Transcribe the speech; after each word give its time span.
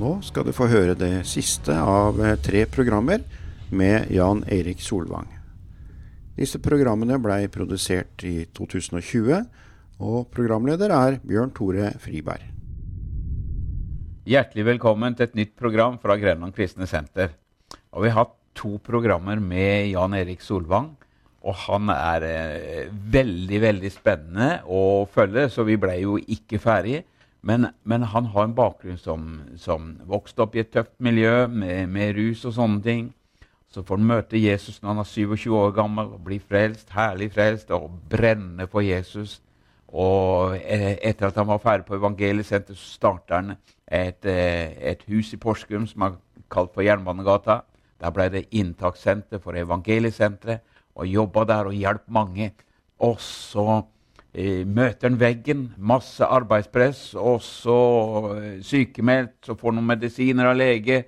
Nå 0.00 0.14
skal 0.24 0.46
du 0.48 0.54
få 0.56 0.64
høre 0.70 0.94
det 0.96 1.26
siste 1.28 1.74
av 1.76 2.16
eh, 2.24 2.38
tre 2.40 2.62
programmer 2.72 3.20
med 3.76 4.08
Jan 4.14 4.38
Erik 4.48 4.80
Solvang. 4.80 5.26
Disse 6.38 6.56
programmene 6.62 7.18
blei 7.20 7.50
produsert 7.52 8.24
i 8.24 8.46
2020, 8.56 9.42
og 10.00 10.30
programleder 10.32 10.94
er 10.96 11.18
Bjørn 11.20 11.52
Tore 11.52 11.90
Friberg. 12.00 12.46
Hjertelig 14.30 14.64
velkommen 14.70 15.18
til 15.18 15.28
et 15.28 15.36
nytt 15.36 15.52
program 15.60 16.00
fra 16.00 16.16
Grenland 16.16 16.56
kristne 16.56 16.88
senter. 16.88 17.34
Og 17.92 18.06
vi 18.06 18.14
har 18.14 18.22
hatt 18.22 18.36
to 18.56 18.78
programmer 18.80 19.36
med 19.36 19.90
Jan 19.90 20.16
Erik 20.16 20.40
Solvang. 20.40 20.94
Og 21.44 21.64
han 21.66 21.92
er 21.92 22.30
eh, 22.30 22.88
veldig, 22.88 23.64
veldig 23.68 23.92
spennende 23.92 24.62
å 24.64 25.04
følge, 25.12 25.50
så 25.52 25.68
vi 25.68 25.76
ble 25.76 26.00
jo 26.06 26.16
ikke 26.24 26.62
ferdige. 26.62 27.04
Men, 27.42 27.66
men, 27.82 28.02
han 28.02 28.26
har 28.34 28.44
en 28.44 28.54
bakgrunn 28.54 28.98
som, 29.00 29.28
som 29.56 29.94
vokste 30.08 30.44
opp 30.44 30.56
i 30.56 30.60
et 30.60 30.72
tøft 30.72 30.92
miljø 31.00 31.46
med, 31.48 31.88
med, 31.88 32.12
rus 32.18 32.44
og 32.44 32.56
sånne 32.56 32.82
ting. 32.84 33.06
Så 33.70 33.84
får 33.86 34.00
han 34.00 34.08
møte 34.10 34.40
Jesus 34.40 34.80
når 34.80 34.90
han 34.90 35.02
er 35.04 35.08
27 35.08 35.54
år 35.56 35.72
gammel 35.76 36.10
og 36.16 36.24
blir 36.26 36.42
frelst, 36.42 36.90
herlig 36.92 37.30
frelst, 37.32 37.70
og 37.70 37.88
brenner 38.10 38.68
for 38.68 38.84
Jesus. 38.84 39.38
Og 39.90 40.56
e, 40.58 40.96
etter 41.06 41.30
at 41.30 41.38
han 41.38 41.48
var 41.48 41.62
ferdig 41.62 41.86
på 41.86 41.96
evangeliesenteret, 41.96 42.78
så 42.78 42.96
starter 42.98 43.36
han 43.38 43.54
et, 43.86 44.26
eh, 44.26 44.74
et, 44.92 45.06
hus 45.08 45.32
i 45.34 45.40
Porsgrunn 45.40 45.86
som 45.90 46.06
er 46.06 46.18
kalt 46.50 46.74
for 46.74 46.84
Jernbanegata. 46.86 47.60
Der 48.00 48.12
ble 48.14 48.28
det 48.32 48.48
inntakssenter 48.56 49.40
for 49.42 49.56
evangeliesenteret, 49.58 50.66
og 50.94 51.06
jobba 51.06 51.44
der 51.46 51.70
og 51.70 51.78
hjalp 51.78 52.04
mange. 52.10 52.50
Og 53.00 53.20
så 53.22 53.82
møter 54.34 55.08
han 55.08 55.18
veggen, 55.18 55.72
masse 55.76 56.24
arbeidspress, 56.24 57.14
og 57.18 57.40
så 57.42 57.80
eh, 58.36 58.60
sykemeldt, 58.62 59.40
så 59.46 59.56
får 59.58 59.74
noen 59.74 59.88
medisiner 59.90 60.52
av 60.52 60.58
lege 60.58 61.02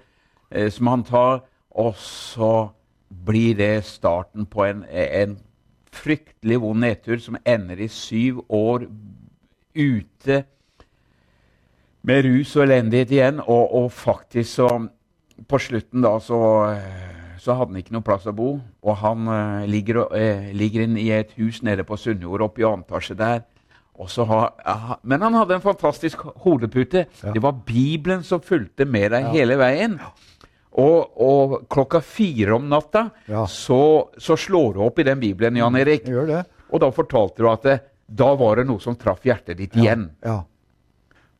eh, 0.50 0.68
som 0.74 0.90
han 0.90 1.04
tar, 1.06 1.44
og 1.70 1.94
så 1.96 2.52
blir 3.08 3.54
det 3.60 3.84
starten 3.86 4.46
på 4.50 4.64
en, 4.66 4.82
en 4.90 5.36
fryktelig 5.92 6.58
vond 6.60 6.82
nedtur 6.82 7.20
som 7.22 7.38
ender 7.46 7.84
i 7.84 7.88
syv 7.92 8.42
år 8.48 8.88
ute 9.76 10.42
med 12.02 12.24
rus 12.26 12.56
og 12.56 12.64
elendighet 12.66 13.12
igjen, 13.14 13.40
og, 13.44 13.74
og 13.74 13.92
faktisk 13.92 14.58
så 14.58 14.72
På 15.48 15.58
slutten 15.58 16.04
da 16.04 16.18
så 16.22 16.38
så 17.42 17.56
hadde 17.58 17.74
han 17.74 17.80
ikke 17.80 17.96
noe 17.96 18.06
plass 18.06 18.28
å 18.30 18.34
bo. 18.36 18.52
Og 18.86 18.98
han 19.02 19.26
eh, 19.26 19.64
ligger, 19.70 20.04
eh, 20.14 20.52
ligger 20.54 20.86
i 21.00 21.08
et 21.16 21.32
hus 21.40 21.62
nede 21.66 21.82
på 21.86 21.98
Sunnjord, 21.98 22.44
oppe 22.46 22.62
i 22.62 22.66
annen 22.68 22.84
etasje 22.86 23.18
der. 23.18 23.42
Har, 24.02 24.54
uh, 24.66 24.94
men 25.06 25.22
han 25.22 25.34
hadde 25.36 25.58
en 25.58 25.62
fantastisk 25.62 26.22
hodepute. 26.42 27.04
Ja. 27.20 27.32
Det 27.34 27.42
var 27.44 27.58
Bibelen 27.66 28.22
som 28.26 28.40
fulgte 28.42 28.86
med 28.88 29.12
deg 29.14 29.28
ja. 29.28 29.32
hele 29.36 29.58
veien. 29.60 29.98
Og, 30.72 31.18
og, 31.20 31.56
klokka 31.70 32.00
fire 32.00 32.56
om 32.56 32.70
natta 32.70 33.04
ja. 33.28 33.44
så, 33.46 34.08
så, 34.16 34.38
slår 34.40 34.78
du 34.78 34.80
opp 34.86 35.02
i 35.02 35.06
den 35.06 35.20
Bibelen, 35.20 35.58
Jan 35.60 35.76
Erik. 35.76 36.08
Og 36.72 36.80
da 36.80 36.88
fortalte 36.94 37.44
du 37.44 37.50
at 37.50 37.66
det, 37.68 37.76
da 38.08 38.30
var 38.38 38.62
det 38.62 38.66
noe 38.70 38.80
som 38.80 38.96
traff 38.98 39.26
hjertet 39.28 39.60
ditt 39.60 39.76
igjen. 39.76 40.08
Ja. 40.24 40.40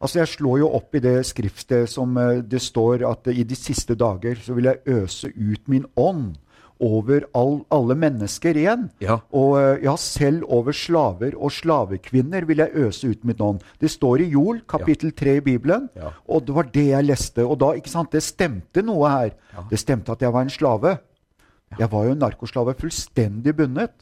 Altså 0.03 0.19
Jeg 0.19 0.33
slår 0.35 0.63
jo 0.65 0.71
opp 0.75 0.97
i 0.99 1.03
det 1.03 1.19
skriftet 1.29 1.91
som 1.91 2.17
eh, 2.19 2.41
det 2.43 2.63
står 2.63 3.05
at 3.07 3.29
i 3.31 3.45
de 3.47 3.59
siste 3.59 3.95
dager 3.99 4.41
så 4.43 4.57
vil 4.57 4.71
jeg 4.73 4.83
øse 4.91 5.31
ut 5.31 5.71
min 5.71 5.87
ånd 5.97 6.35
over 6.83 7.23
all, 7.39 7.61
alle 7.71 7.95
mennesker 7.95 8.59
igjen. 8.59 8.89
Ja. 9.03 9.21
Og 9.39 9.55
eh, 9.61 9.85
ja, 9.85 9.95
selv 10.01 10.43
over 10.51 10.75
slaver 10.75 11.37
og 11.39 11.55
slavekvinner 11.55 12.49
vil 12.49 12.65
jeg 12.65 12.87
øse 12.89 13.13
ut 13.13 13.23
min 13.29 13.39
ånd. 13.39 13.63
Det 13.79 13.93
står 13.93 14.25
i 14.25 14.31
Jol, 14.35 14.65
kapittel 14.69 15.15
3 15.15 15.39
i 15.39 15.45
Bibelen, 15.53 15.89
ja. 15.99 16.11
og 16.27 16.47
det 16.49 16.57
var 16.59 16.71
det 16.75 16.89
jeg 16.89 17.07
leste. 17.07 17.47
Og 17.47 17.61
da, 17.63 17.73
ikke 17.79 17.93
sant, 17.93 18.13
det 18.13 18.25
stemte 18.27 18.83
noe 18.83 19.15
her. 19.15 19.35
Ja. 19.55 19.67
Det 19.71 19.81
stemte 19.81 20.15
at 20.17 20.25
jeg 20.27 20.35
var 20.35 20.47
en 20.47 20.53
slave. 20.53 20.97
Jeg 21.79 21.89
var 21.93 22.09
jo 22.09 22.17
en 22.17 22.21
narkoslave, 22.21 22.75
fullstendig 22.77 23.55
bundet. 23.57 23.95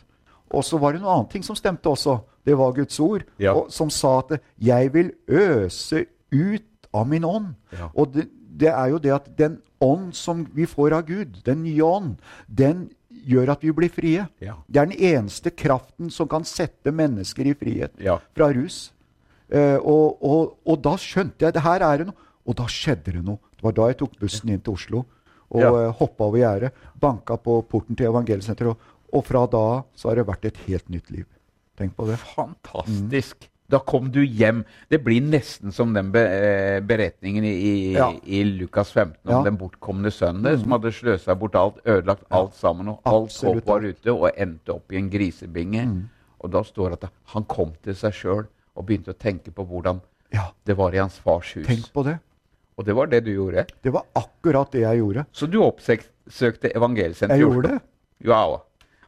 Og 0.50 0.65
så 0.66 0.78
var 0.83 0.94
det 0.94 1.03
noe 1.03 1.15
annet 1.15 1.31
ting 1.34 1.47
som 1.47 1.59
stemte 1.59 1.91
også. 1.91 2.19
Det 2.47 2.56
var 2.59 2.75
Guds 2.75 2.99
ord, 3.00 3.25
ja. 3.38 3.53
og, 3.55 3.71
som 3.71 3.91
sa 3.91 4.19
at 4.19 4.41
'jeg 4.59 4.93
vil 4.94 5.12
øse 5.28 6.06
ut 6.33 6.88
av 6.94 7.06
min 7.06 7.25
ånd'. 7.25 7.55
Ja. 7.72 7.91
Og 7.94 8.15
det, 8.15 8.28
det, 8.61 8.69
er 8.69 8.87
jo 8.91 8.99
det 8.99 9.12
at 9.12 9.28
den 9.38 9.61
ånd 9.81 10.15
som 10.15 10.47
vi 10.55 10.66
får 10.66 10.93
av 10.93 11.06
Gud, 11.06 11.43
den 11.44 11.62
nye 11.62 11.84
ånd, 11.84 12.16
den 12.49 12.91
gjør 13.27 13.53
at 13.53 13.62
vi 13.62 13.72
blir 13.72 13.93
frie. 13.93 14.27
Ja. 14.41 14.56
Det 14.66 14.81
er 14.81 14.87
den 14.87 14.99
eneste 14.99 15.50
kraften 15.50 16.11
som 16.11 16.28
kan 16.28 16.44
sette 16.44 16.93
mennesker 16.93 17.47
i 17.47 17.55
frihet 17.55 17.93
fra 18.34 18.50
rus. 18.53 18.93
Uh, 19.50 19.78
og, 19.82 20.22
og, 20.22 20.59
og, 20.65 20.77
da 20.78 20.94
skjønte 20.94 21.43
jeg 21.43 21.55
det 21.56 21.62
her 21.65 21.82
er 21.82 21.99
det 21.99 22.11
noe. 22.11 22.28
Og 22.47 22.56
da 22.56 22.67
skjedde 22.71 23.17
det 23.17 23.25
noe. 23.25 23.38
Det 23.56 23.67
var 23.67 23.75
da 23.77 23.88
jeg 23.91 23.99
tok 24.00 24.15
bussen 24.21 24.53
inn 24.53 24.62
til 24.65 24.78
Oslo 24.78 25.05
og 25.50 25.62
ja. 25.65 25.71
uh, 25.75 25.97
hoppa 25.99 26.28
over 26.28 26.38
gjerdet, 26.38 26.84
banka 27.03 27.34
på 27.43 27.56
porten 27.67 27.99
til 27.99 28.06
evangeliesenteret, 28.06 28.71
og, 28.71 28.90
og 29.12 29.25
fra 29.26 29.47
da 29.50 29.82
så 29.97 30.10
har 30.10 30.21
det 30.21 30.26
vært 30.28 30.50
et 30.50 30.60
helt 30.66 30.88
nytt 30.93 31.10
liv. 31.12 31.26
Tenk 31.81 31.97
på 31.97 32.06
det. 32.10 32.19
Fantastisk. 32.34 33.41
Mm. 33.41 33.50
Da 33.71 33.78
kom 33.87 34.09
du 34.10 34.21
hjem. 34.25 34.65
Det 34.91 34.98
blir 35.04 35.22
nesten 35.22 35.72
som 35.72 35.93
den 35.94 36.10
be 36.15 36.22
eh, 36.26 36.78
beretningen 36.82 37.44
i, 37.47 37.75
ja. 37.94 38.09
i, 38.25 38.43
Lukas 38.44 38.91
15 38.91 39.15
om 39.28 39.37
ja. 39.37 39.43
den 39.47 39.59
bortkomne 39.60 40.10
sønnen 40.10 40.43
mm. 40.56 40.62
som 40.65 40.75
hadde 40.75 40.93
sløsa 40.97 41.37
bort 41.38 41.59
alt, 41.59 41.78
ødelagt 41.84 42.25
ja. 42.26 42.41
alt 42.41 42.56
sammen, 42.59 42.91
og 42.91 43.06
alt 43.06 43.37
håp 43.47 43.60
var 43.69 43.87
ute, 43.87 44.15
og 44.15 44.31
endte 44.34 44.75
opp 44.75 44.91
i 44.91 44.99
en 44.99 45.10
grisebinge. 45.12 45.84
Mm. 45.87 46.00
Og 46.41 46.54
da 46.56 46.65
står 46.66 46.97
det 46.97 47.04
at 47.04 47.15
han 47.34 47.47
kom 47.50 47.76
til 47.84 47.94
seg 47.99 48.16
sjøl 48.16 48.43
og 48.49 48.88
begynte 48.88 49.15
å 49.15 49.19
tenke 49.19 49.54
på 49.54 49.66
hvordan 49.69 50.00
det 50.66 50.76
var 50.78 50.94
i 50.94 51.00
hans 51.03 51.19
fars 51.22 51.53
hus. 51.59 51.66
Tenk 51.66 51.91
på 51.94 52.04
det. 52.06 52.16
Og 52.78 52.87
det 52.87 52.94
var 52.97 53.10
det 53.12 53.20
du 53.26 53.32
gjorde? 53.34 53.66
Det 53.84 53.93
var 53.93 54.06
akkurat 54.16 54.70
det 54.72 54.82
jeg 54.87 55.03
gjorde. 55.03 55.25
Så 55.37 55.47
du 55.50 55.59
oppsøkte 55.62 56.70
evangelsenteret? 56.72 57.37
Jeg 57.37 57.44
gjorde 57.44 57.75
det. 57.75 57.81
Wow. 58.31 58.60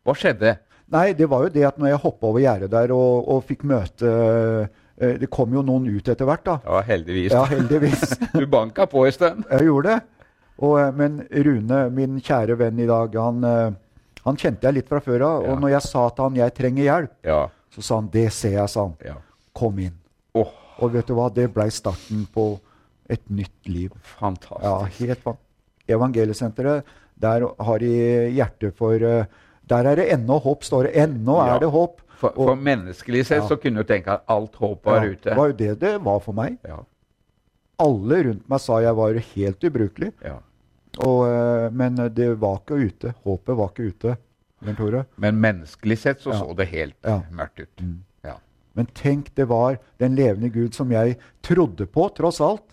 Hva 0.02 0.14
skjedde? 0.18 0.56
Nei, 0.92 1.12
det 1.16 1.28
var 1.30 1.46
jo 1.46 1.52
det 1.52 1.64
at 1.64 1.78
når 1.80 1.94
jeg 1.94 2.02
hoppa 2.02 2.28
over 2.28 2.42
gjerdet 2.42 2.70
der 2.72 2.92
og, 2.94 3.28
og, 3.32 3.44
fikk 3.48 3.62
møte 3.68 4.08
eh, 4.10 5.14
Det 5.22 5.28
kom 5.32 5.54
jo 5.56 5.62
noen 5.64 5.86
ut 5.88 6.08
etter 6.08 6.28
hvert, 6.28 6.44
da. 6.44 6.58
Ja, 6.66 6.82
heldigvis. 6.84 7.32
Ja, 7.32 7.44
heldigvis. 7.48 8.02
du 8.40 8.44
banka 8.50 8.86
på 8.90 9.06
en 9.08 9.14
stund. 9.14 9.46
Jeg 9.48 9.70
gjorde 9.70 9.94
det. 9.94 10.26
Og, 10.60 10.76
eh, 10.82 10.90
men 10.98 11.22
Rune, 11.46 11.80
min 11.96 12.20
kjære 12.22 12.58
venn 12.60 12.82
i 12.82 12.88
dag, 12.90 13.16
han, 13.24 13.46
eh, 13.48 14.18
han 14.26 14.38
kjente 14.38 14.68
jeg 14.68 14.80
litt 14.80 14.90
fra 14.90 15.00
før 15.02 15.24
av. 15.28 15.46
Ja. 15.46 15.54
Og 15.54 15.62
når 15.64 15.74
jeg 15.76 15.86
sa 15.88 16.08
til 16.10 16.28
han 16.28 16.36
'jeg 16.36 16.54
trenger 16.58 16.84
hjelp', 16.84 17.16
ja. 17.24 17.40
så 17.74 17.82
sa 17.82 18.00
han 18.00 18.10
'det 18.12 18.32
ser 18.32 18.52
jeg', 18.58 18.68
sa 18.68 18.82
han. 18.82 18.96
Ja. 19.04 19.16
Kom 19.54 19.78
inn. 19.78 19.96
Oh. 20.34 20.52
Og 20.78 20.92
vet 20.92 21.06
du 21.06 21.14
hva? 21.14 21.32
Det 21.32 21.52
blei 21.54 21.70
starten 21.70 22.26
på 22.34 22.60
et 23.08 23.22
nytt 23.30 23.68
liv. 23.68 23.90
Fantastisk. 24.02 24.62
Ja, 24.62 24.84
helt 24.84 25.22
fantastisk. 25.22 25.48
Evangeliesenteret, 25.88 26.84
der 27.18 27.42
har 27.58 27.78
de 27.78 28.30
hjerte 28.30 28.70
for 28.76 29.26
der 29.72 29.90
er 29.90 30.00
det 30.00 30.06
ennå 30.14 30.38
håp, 30.44 30.64
står 30.68 30.88
det. 30.88 30.94
Ennå 31.04 31.36
ja. 31.40 31.48
er 31.54 31.64
det 31.64 31.72
håp. 31.74 32.00
For, 32.22 32.36
for 32.36 32.58
menneskelig 32.58 33.24
sett 33.26 33.42
ja. 33.42 33.48
så 33.50 33.58
kunne 33.58 33.82
du 33.82 33.88
tenke 33.88 34.14
at 34.14 34.22
alt 34.30 34.54
håp 34.60 34.86
var 34.86 35.02
ja, 35.02 35.14
ute. 35.16 35.28
Det 35.30 35.38
var 35.38 35.50
jo 35.50 35.58
det 35.58 35.72
det 35.82 35.92
var 36.06 36.22
for 36.22 36.38
meg. 36.38 36.60
Ja. 36.68 36.78
Alle 37.82 38.20
rundt 38.28 38.44
meg 38.52 38.62
sa 38.62 38.78
jeg 38.84 38.98
var 39.00 39.18
helt 39.32 39.66
ubrukelig. 39.66 40.12
Ja. 40.22 40.36
Og, 41.02 41.24
eh, 41.26 41.66
men 41.74 41.98
det 42.14 42.28
var 42.38 42.60
ikke 42.60 42.78
ute. 42.78 43.14
Håpet 43.26 43.58
var 43.58 43.72
ikke 43.72 43.90
ute. 43.90 44.16
Men 44.62 45.40
menneskelig 45.42 45.98
sett 45.98 46.20
så 46.22 46.36
så 46.38 46.52
det 46.54 46.68
helt 46.70 47.10
mørkt 47.34 47.64
ut. 47.64 47.82
Mm. 47.82 48.02
Men 48.72 48.86
tenk, 48.86 49.34
det 49.34 49.44
var 49.44 49.78
den 50.00 50.16
levende 50.16 50.48
Gud 50.48 50.74
som 50.74 50.92
jeg 50.92 51.18
trodde 51.44 51.86
på, 51.86 52.08
tross 52.16 52.40
alt. 52.40 52.64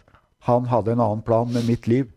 Han 0.48 0.70
hadde 0.72 0.96
en 0.96 1.04
annen 1.04 1.24
plan 1.26 1.52
med 1.52 1.68
mitt 1.68 1.88
liv. 1.88 2.12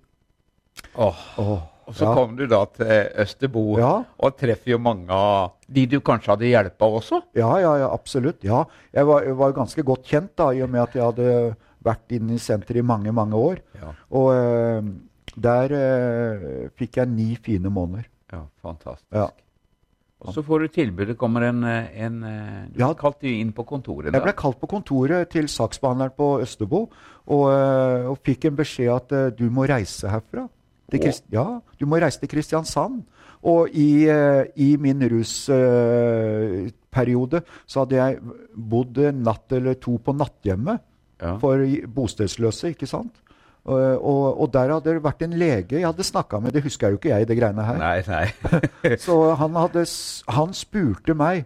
Åh. 0.94 1.22
Oh. 1.38 1.50
Oh. 1.52 1.62
Og 1.92 1.98
så 1.98 2.06
ja. 2.08 2.12
kom 2.16 2.30
du 2.38 2.46
da 2.48 2.62
til 2.72 2.92
Østerbo 3.20 3.62
ja. 3.76 3.90
og 4.16 4.36
treffer 4.40 4.72
jo 4.72 4.78
mange 4.80 5.12
av 5.12 5.58
de 5.68 5.84
du 5.92 5.98
kanskje 6.00 6.30
hadde 6.32 6.48
hjelpa 6.48 6.88
også? 6.88 7.18
Ja, 7.36 7.50
ja, 7.60 7.74
ja, 7.82 7.90
absolutt. 7.92 8.40
Ja. 8.48 8.62
Jeg 8.96 9.08
var, 9.08 9.26
jeg 9.28 9.36
var 9.36 9.52
ganske 9.58 9.84
godt 9.84 10.08
kjent 10.08 10.32
da, 10.40 10.46
i 10.56 10.62
og 10.64 10.70
med 10.72 10.86
at 10.86 10.96
jeg 10.96 11.04
hadde 11.04 11.34
vært 11.84 12.14
inne 12.16 12.38
i 12.38 12.40
senteret 12.40 12.80
i 12.80 12.86
mange, 12.86 13.12
mange 13.12 13.36
år. 13.36 13.60
Og 14.16 14.30
uh, 14.32 14.88
der 15.36 15.76
uh, 15.76 16.48
fikk 16.80 16.96
jeg 17.02 17.12
ni 17.12 17.28
fine 17.44 17.72
måneder. 17.72 18.08
Ja, 18.32 18.46
fantastisk. 18.64 19.36
Og 20.22 20.32
så 20.32 20.46
får 20.46 20.64
du 20.64 20.72
tilbudet. 20.72 21.18
kommer 21.18 21.44
en, 21.48 21.64
en 21.66 22.18
Du 22.70 22.78
ble 22.78 22.92
kalt 22.96 23.26
inn 23.28 23.52
på 23.52 23.66
kontoret? 23.68 24.08
da? 24.08 24.16
Jeg 24.16 24.28
ble 24.30 24.36
kalt 24.38 24.60
på 24.62 24.70
kontoret 24.70 25.28
til 25.34 25.50
saksbehandleren 25.50 26.14
på 26.16 26.32
Østerbo 26.46 26.86
og, 26.86 27.46
og 27.50 28.20
fikk 28.24 28.46
en 28.48 28.60
beskjed 28.62 28.92
at 28.94 29.36
du 29.36 29.48
må 29.50 29.66
reise 29.68 30.08
herfra. 30.08 30.46
Ja, 31.32 31.60
du 31.80 31.86
må 31.88 31.96
reise 32.02 32.20
til 32.22 32.28
Kristiansand. 32.32 33.02
Og 33.42 33.68
i, 33.74 34.06
uh, 34.06 34.42
i 34.54 34.76
min 34.78 35.02
rusperiode 35.10 35.56
uh, 37.42 37.46
så 37.66 37.80
hadde 37.82 37.96
jeg 37.98 38.18
bodd 38.54 38.98
en 39.02 39.22
natt 39.26 39.52
eller 39.56 39.74
to 39.82 39.98
på 39.98 40.12
natthjemmet 40.14 40.78
ja. 41.22 41.36
for 41.42 41.58
bostedsløse, 41.96 42.68
ikke 42.76 42.86
sant? 42.86 43.22
Og, 43.62 43.78
og, 43.78 44.40
og, 44.40 44.48
der 44.50 44.72
hadde 44.74 44.90
det 44.90 45.04
vært 45.04 45.20
en 45.22 45.36
lege 45.38 45.76
jeg 45.78 45.86
hadde 45.86 46.06
snakka 46.06 46.40
med. 46.42 46.54
Det 46.54 46.64
husker 46.64 46.90
jo 46.90 46.98
ikke 46.98 47.12
jeg, 47.12 47.28
det 47.30 47.36
greiene 47.38 47.66
her. 47.66 47.78
Nei, 47.78 48.02
nei. 48.08 48.26
så 49.06 49.34
han, 49.38 49.54
hadde, 49.54 49.84
han, 50.34 50.54
spurte 50.56 51.14
meg 51.18 51.44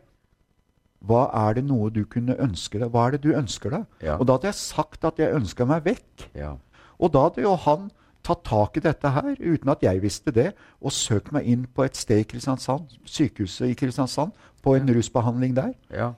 hva 1.07 1.27
er 1.45 1.59
det 1.59 1.67
noe 1.69 1.91
du 1.93 2.07
kunne 2.09 2.35
ønske 2.41 2.81
deg? 2.81 2.89
Hva 2.95 3.05
er 3.07 3.17
det 3.17 3.23
du 3.27 3.37
ønsker 3.37 3.75
deg? 3.77 3.85
Ja. 4.03 4.17
Og 4.17 4.27
da 4.27 4.39
hadde 4.39 4.49
jeg 4.49 4.59
sagt 4.59 5.05
at 5.07 5.21
jeg 5.21 5.37
ønska 5.37 5.69
meg 5.69 5.85
vekk. 5.85 6.25
Ja. 6.35 6.55
Og 6.97 7.13
da 7.13 7.27
hadde 7.29 7.45
jo 7.45 7.53
han 7.67 7.91
tatt 8.27 8.43
tak 8.47 8.77
i 8.77 8.83
dette 8.85 9.11
her, 9.15 9.33
uten 9.39 9.71
at 9.73 9.83
jeg 9.87 10.03
visste 10.03 10.35
det, 10.35 10.51
og 10.83 10.95
søkt 10.95 11.33
meg 11.35 11.47
inn 11.47 11.65
på 11.75 11.87
et 11.87 11.97
sted 11.99 12.25
i 12.25 12.29
Kristiansand, 12.29 12.91
sykehuset 13.07 13.71
i 13.71 13.77
Kristiansand, 13.79 14.35
på 14.63 14.75
en 14.75 14.91
rusbehandling 14.97 15.55
der. 15.57 15.73
Ja. 15.95 16.13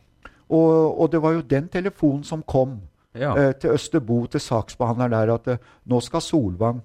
Og, 0.48 1.00
og, 1.00 1.10
det 1.12 1.20
var 1.22 1.36
jo 1.36 1.44
den 1.44 1.68
telefonen 1.68 2.24
som 2.24 2.42
kom 2.42 2.80
Ja. 3.14 3.34
eh, 3.36 3.52
til 3.60 3.70
Østerbo, 3.74 4.26
til 4.26 4.40
saksbehandleren 4.40 5.12
der, 5.12 5.34
at 5.34 5.48
eh, 5.48 5.64
nå 5.86 6.00
skal 6.00 6.20
Solvang 6.24 6.80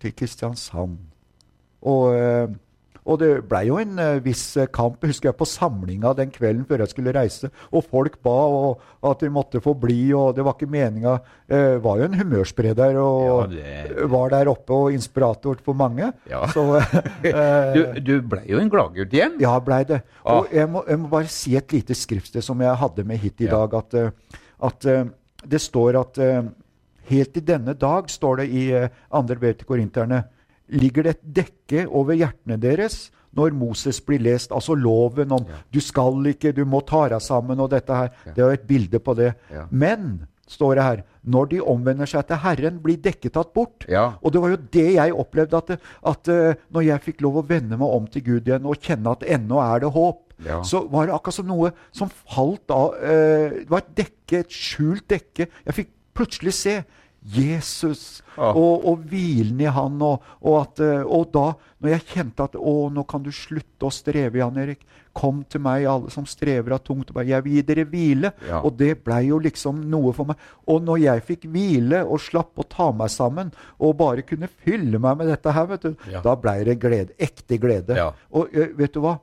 til 0.00 0.12
Kristiansand. 0.16 0.98
Og, 1.82 2.14
eh, 2.14 2.48
og 3.10 3.18
det 3.18 3.28
blei 3.50 3.64
jo 3.66 3.78
en 3.82 3.98
eh, 3.98 4.20
viss 4.22 4.44
eh, 4.60 4.68
kamp, 4.70 5.02
husker 5.02 5.30
jeg, 5.30 5.36
på 5.40 5.46
samlinga 5.48 6.12
den 6.18 6.30
kvelden 6.30 6.62
før 6.68 6.84
jeg 6.84 6.92
skulle 6.92 7.12
reise. 7.16 7.50
Og 7.74 7.82
folk 7.90 8.20
ba 8.22 8.34
og, 8.54 8.84
at 9.10 9.24
de 9.24 9.30
måtte 9.34 9.60
få 9.64 9.74
bli, 9.82 10.12
og 10.14 10.36
det 10.36 10.44
var 10.46 10.54
ikke 10.54 10.68
meninga. 10.70 11.16
Eh, 11.50 11.76
var 11.82 11.98
jo 11.98 12.06
en 12.06 12.14
humørspreder 12.20 12.98
og 13.02 13.26
Ja, 13.26 13.40
det- 13.56 14.06
var 14.14 14.30
der 14.30 14.48
oppe 14.52 14.72
og 14.76 14.92
inspirator 14.94 15.58
for 15.64 15.74
mange. 15.74 16.12
Ja. 16.30 16.44
Så 16.54 16.64
eh, 16.78 17.72
Du, 17.76 17.82
du 18.00 18.14
ble 18.30 18.44
jo 18.48 18.62
en 18.62 18.70
gladgutt 18.72 19.12
igjen. 19.12 19.36
ja, 19.42 19.56
blei 19.60 19.82
det. 19.90 20.00
Ah. 20.24 20.38
Og 20.40 20.54
jeg 20.54 20.68
må, 20.70 20.84
jeg 20.88 20.98
må 21.02 21.10
bare 21.12 21.28
si 21.32 21.56
et 21.58 21.72
lite 21.74 21.94
skriftsted 21.98 22.46
som 22.46 22.60
jeg 22.62 22.78
hadde 22.80 23.04
med 23.04 23.18
hit 23.18 23.40
i 23.42 23.50
Ja. 23.50 23.58
dag. 23.66 23.74
At, 23.82 23.94
eh, 23.94 24.10
at 24.70 24.90
det 25.50 25.60
står 25.64 25.96
at 26.00 26.18
helt 27.10 27.36
i 27.36 27.40
denne 27.42 27.72
dag, 27.74 28.10
står 28.12 28.42
det 28.42 28.48
i 28.54 28.64
andre 29.10 29.36
brev 29.40 29.54
til 29.58 29.66
korinterne, 29.66 30.20
ligger 30.70 31.06
det 31.06 31.16
et 31.18 31.24
dekke 31.42 31.86
over 31.88 32.16
hjertene 32.18 32.58
deres 32.60 33.08
når 33.36 33.52
Moses 33.54 34.00
blir 34.02 34.18
lest, 34.22 34.50
altså 34.50 34.74
loven 34.74 35.30
om 35.36 35.44
du 35.70 35.78
skal 35.82 36.18
ikke, 36.32 36.50
du 36.56 36.64
må 36.66 36.80
ta 36.82 37.04
deg 37.12 37.22
sammen 37.22 37.60
og 37.62 37.70
dette 37.70 37.94
her. 37.94 38.08
Det 38.34 38.42
er 38.42 38.48
jo 38.48 38.56
et 38.58 38.64
bilde 38.66 38.98
på 38.98 39.14
det. 39.18 39.28
Ja. 39.54 39.68
Men, 39.70 40.24
står 40.50 40.74
det 40.80 40.82
her, 40.82 41.02
når 41.30 41.46
de 41.52 41.60
omvender 41.62 42.10
seg 42.10 42.24
til 42.26 42.40
Herren, 42.42 42.80
blir 42.82 42.98
dekket 42.98 43.36
tatt 43.36 43.52
bort. 43.54 43.86
Ja. 43.86 44.16
Og 44.18 44.34
det 44.34 44.42
var 44.42 44.50
jo 44.50 44.58
det 44.74 44.86
jeg 44.96 45.14
opplevde, 45.14 45.60
at, 45.62 45.86
at 46.10 46.30
eh, 46.34 46.58
når 46.74 46.86
jeg 46.88 47.04
fikk 47.06 47.22
lov 47.22 47.38
å 47.38 47.44
vende 47.46 47.78
meg 47.78 47.94
om 48.00 48.08
til 48.10 48.24
Gud 48.26 48.50
igjen 48.50 48.66
og 48.66 48.82
kjenne 48.82 49.14
at 49.14 49.22
ennå 49.30 49.62
er 49.62 49.86
det 49.86 49.92
håp, 49.94 50.26
Ja. 50.40 50.62
så 50.64 50.86
var 50.88 51.04
det 51.06 51.12
akkurat 51.12 51.36
som 51.36 51.46
noe 51.46 51.68
som 51.92 52.08
falt 52.08 52.72
av 52.72 52.94
eh, 53.04 53.58
Det 53.60 53.66
var 53.68 53.82
et 53.82 53.90
dekke, 53.98 54.38
et 54.40 54.50
skjult 54.56 55.04
dekke. 55.12 55.46
Jeg 55.66 55.76
fikk 55.76 55.90
plutselig 56.16 56.54
se 56.56 56.78
Jesus 57.20 58.22
ja. 58.36 58.48
og, 58.54 58.86
og 58.88 59.02
hvilen 59.10 59.60
i 59.60 59.68
Han. 59.68 59.98
Og, 60.02 60.22
og, 60.40 60.54
at, 60.62 60.80
eh, 60.84 61.02
og 61.04 61.28
da, 61.34 61.50
når 61.82 61.92
jeg 61.94 62.06
kjente 62.14 62.46
at 62.48 62.56
Å, 62.56 62.74
nå 62.92 63.04
kan 63.08 63.24
du 63.24 63.30
slutte 63.34 63.88
å 63.88 63.92
streve, 63.92 64.40
Jan 64.40 64.58
Erik. 64.60 64.86
Kom 65.16 65.42
til 65.50 65.62
meg, 65.64 65.84
alle 65.90 66.12
som 66.14 66.24
strever 66.28 66.76
av 66.76 66.84
tungt. 66.86 67.10
Jeg 67.26 67.44
vil 67.44 67.56
gi 67.58 67.64
dere 67.66 67.84
hvile. 67.90 68.32
Ja. 68.46 68.62
Og 68.64 68.76
det 68.78 68.94
blei 69.04 69.24
jo 69.28 69.40
liksom 69.42 69.82
noe 69.90 70.14
for 70.16 70.30
meg. 70.30 70.40
Og 70.70 70.84
når 70.86 71.02
jeg 71.04 71.26
fikk 71.28 71.48
hvile 71.50 72.04
og 72.06 72.22
slapp 72.22 72.62
å 72.62 72.68
ta 72.70 72.90
meg 72.96 73.10
sammen 73.12 73.50
og 73.78 73.96
bare 74.00 74.24
kunne 74.26 74.48
fylle 74.48 75.02
meg 75.02 75.18
med 75.20 75.32
dette 75.34 75.56
her, 75.56 75.66
vet 75.74 75.88
du, 75.88 75.96
Ja. 76.10 76.22
da 76.24 76.36
blei 76.38 76.62
det 76.64 76.78
glede. 76.80 77.16
Ekte 77.18 77.58
glede. 77.60 77.98
Og 78.30 78.54
eh, 78.54 78.72
vet 78.78 78.94
du 78.94 79.02
hva? 79.04 79.18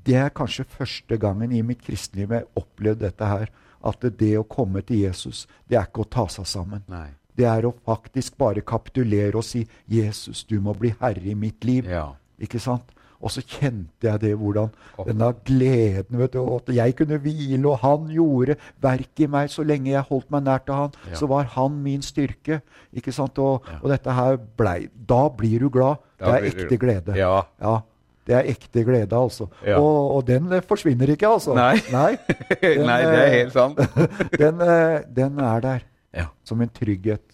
Det 0.00 0.16
er 0.16 0.30
kanskje 0.32 0.64
første 0.64 1.18
gangen 1.20 1.52
i 1.52 1.60
mitt 1.62 1.82
kristenliv 1.84 2.32
jeg 2.32 2.48
opplevde 2.56 3.04
dette 3.04 3.26
her. 3.28 3.50
At 3.84 4.00
det 4.18 4.34
å 4.38 4.44
komme 4.48 4.82
til 4.82 5.00
Jesus, 5.06 5.46
det 5.68 5.78
er 5.78 5.86
ikke 5.88 6.04
å 6.04 6.10
ta 6.10 6.26
seg 6.28 6.46
sammen. 6.46 6.82
Nei. 6.88 7.08
Det 7.36 7.46
er 7.46 7.62
å 7.64 7.74
faktisk 7.86 8.36
bare 8.36 8.60
kapitulere 8.60 9.36
og 9.36 9.44
si 9.44 9.66
'Jesus, 9.88 10.44
du 10.44 10.60
må 10.60 10.74
bli 10.76 10.94
herre 11.00 11.24
i 11.24 11.34
mitt 11.34 11.60
liv'. 11.64 11.88
Ja. 11.88 12.12
Ikke 12.38 12.60
sant? 12.60 12.82
Og 13.22 13.28
så 13.30 13.42
kjente 13.44 14.06
jeg 14.08 14.20
det, 14.20 14.30
hvordan 14.38 14.70
denne 15.06 15.34
gleden 15.44 16.16
vet 16.18 16.32
du, 16.32 16.40
At 16.56 16.68
jeg 16.72 16.94
kunne 16.96 17.18
hvile, 17.20 17.66
og 17.68 17.78
han 17.82 18.08
gjorde 18.08 18.56
verk 18.80 19.20
i 19.20 19.26
meg. 19.26 19.50
Så 19.50 19.62
lenge 19.62 19.90
jeg 19.90 20.02
holdt 20.08 20.30
meg 20.30 20.44
nær 20.44 20.58
til 20.64 20.74
han, 20.74 20.90
Ja. 21.10 21.14
så 21.14 21.28
var 21.28 21.44
han 21.44 21.82
min 21.82 22.00
styrke. 22.00 22.62
Ikke 22.94 23.12
sant? 23.12 23.38
Og, 23.38 23.62
Ja. 23.68 23.78
og 23.82 23.90
dette 23.90 24.10
her 24.12 24.36
blei 24.56 24.88
Da 25.06 25.28
blir 25.28 25.58
du 25.60 25.68
glad. 25.68 25.98
Da 26.18 26.32
det 26.40 26.44
er 26.44 26.64
ekte 26.64 26.78
glede. 26.78 27.16
Ja. 27.16 27.42
Ja, 27.60 27.82
Det 28.30 28.36
er 28.38 28.46
ekte 28.52 28.84
glede, 28.86 29.16
altså. 29.18 29.48
Ja. 29.66 29.80
Og, 29.82 30.14
og 30.16 30.26
den 30.28 30.46
eh, 30.54 30.62
forsvinner 30.62 31.10
ikke, 31.10 31.26
altså. 31.26 31.56
Nei. 31.58 31.80
Nei, 31.90 32.12
Den, 32.60 32.84
Nei, 32.90 33.00
det 33.02 33.16
er 33.16 33.24
eh, 33.24 33.34
helt 33.40 33.56
sant. 33.56 33.80
den, 34.44 34.62
eh, 34.62 35.00
den 35.16 35.42
er 35.42 35.64
der 35.66 35.86
Ja. 36.14 36.28
som 36.46 36.62
en 36.62 36.70
trygghet. 36.74 37.26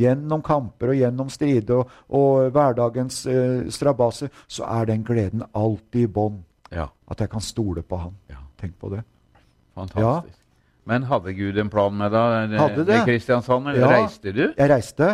Gjennom 0.00 0.40
kamper 0.40 0.88
og 0.94 0.96
gjennom 0.96 1.28
strider 1.28 1.82
og, 1.82 1.90
og 2.16 2.46
hverdagens 2.54 3.18
eh, 3.28 3.66
strabaser, 3.68 4.30
så 4.48 4.64
er 4.64 4.88
den 4.88 5.02
gleden 5.04 5.44
alltid 5.52 6.06
i 6.06 6.12
bånn. 6.12 6.38
Ja. 6.72 6.86
At 7.12 7.20
jeg 7.20 7.28
kan 7.34 7.44
stole 7.44 7.84
på 7.84 7.98
han. 8.00 8.14
Ja. 8.32 8.40
Tenk 8.60 8.78
på 8.80 8.88
det. 8.94 9.02
Fantastisk. 9.76 10.38
Men 10.88 11.04
hadde 11.06 11.34
Gud 11.36 11.58
en 11.60 11.68
plan 11.70 11.92
med 11.94 12.10
deg? 12.10 12.56
i 12.56 13.02
Kristiansand, 13.04 13.68
eller 13.68 13.92
reiste 13.92 14.32
du? 14.32 14.46
Jeg 14.56 14.70
reiste 14.72 15.12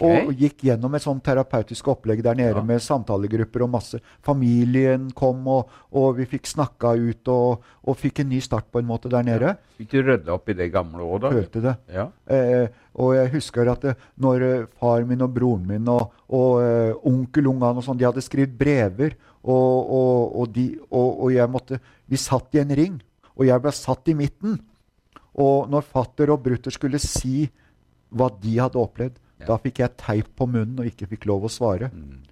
Og 0.00 0.30
gikk 0.38 0.64
gjennom 0.64 0.94
et 0.96 1.04
sånn 1.04 1.20
terapeutisk 1.20 1.88
opplegg 1.92 2.22
der 2.24 2.34
nede 2.38 2.56
Ja. 2.56 2.62
med 2.64 2.80
samtalegrupper 2.80 3.62
og 3.66 3.70
masse. 3.70 4.00
Familien 4.22 5.10
kom, 5.12 5.46
og, 5.48 5.68
og 5.92 6.16
vi 6.16 6.24
fikk 6.26 6.46
snakka 6.46 6.94
ut 6.96 7.28
og, 7.28 7.62
og 7.84 7.96
fikk 8.00 8.20
en 8.20 8.30
ny 8.30 8.40
start 8.40 8.70
på 8.72 8.80
en 8.80 8.86
måte 8.88 9.10
der 9.12 9.22
nede. 9.26 9.56
Fikk 9.78 9.90
du 9.90 10.02
rydda 10.02 10.32
opp 10.34 10.48
i 10.48 10.56
det 10.56 10.70
gamle 10.72 11.04
òg, 11.04 11.20
da? 11.20 11.30
Følte 11.30 11.60
det. 11.64 11.76
Ja. 11.92 12.08
Eh, 12.26 12.68
og 13.00 13.14
jeg 13.14 13.32
husker 13.36 13.68
at 13.70 13.80
det, 13.82 13.96
når 14.18 14.42
eh, 14.48 14.66
far 14.80 15.04
min 15.04 15.22
og 15.22 15.34
broren 15.36 15.66
min 15.68 15.88
og, 15.88 16.10
og 16.28 16.62
eh, 16.64 16.92
onkelungene 17.06 17.76
og 17.78 17.84
sånn, 17.86 17.98
de 18.00 18.08
hadde 18.08 18.24
skrevet 18.24 18.56
brever, 18.56 19.16
og, 19.42 20.50
de, 20.52 20.66
og, 20.92 21.30
jeg 21.32 21.48
måtte 21.48 21.78
Vi 22.10 22.18
satt 22.20 22.52
i 22.54 22.60
en 22.60 22.74
ring, 22.76 22.98
og 23.38 23.46
jeg 23.48 23.62
ble 23.64 23.72
satt 23.72 24.08
i 24.12 24.14
midten. 24.14 24.58
Og 25.40 25.70
når 25.70 25.86
fatter 25.86 26.28
og 26.34 26.42
brutter 26.44 26.74
skulle 26.74 26.98
si 27.00 27.46
hva 28.10 28.28
de 28.42 28.58
hadde 28.58 28.80
opplevd, 28.80 29.16
Ja. 29.16 29.26
Da 29.46 29.56
fikk 29.58 29.82
jeg 29.82 29.96
teip 29.96 30.30
på 30.36 30.46
munnen 30.50 30.80
og 30.82 30.86
ikke 30.90 31.08
fikk 31.14 31.26
lov 31.30 31.46
å 31.48 31.52
svare. 31.52 31.90
Mm. 31.92 32.22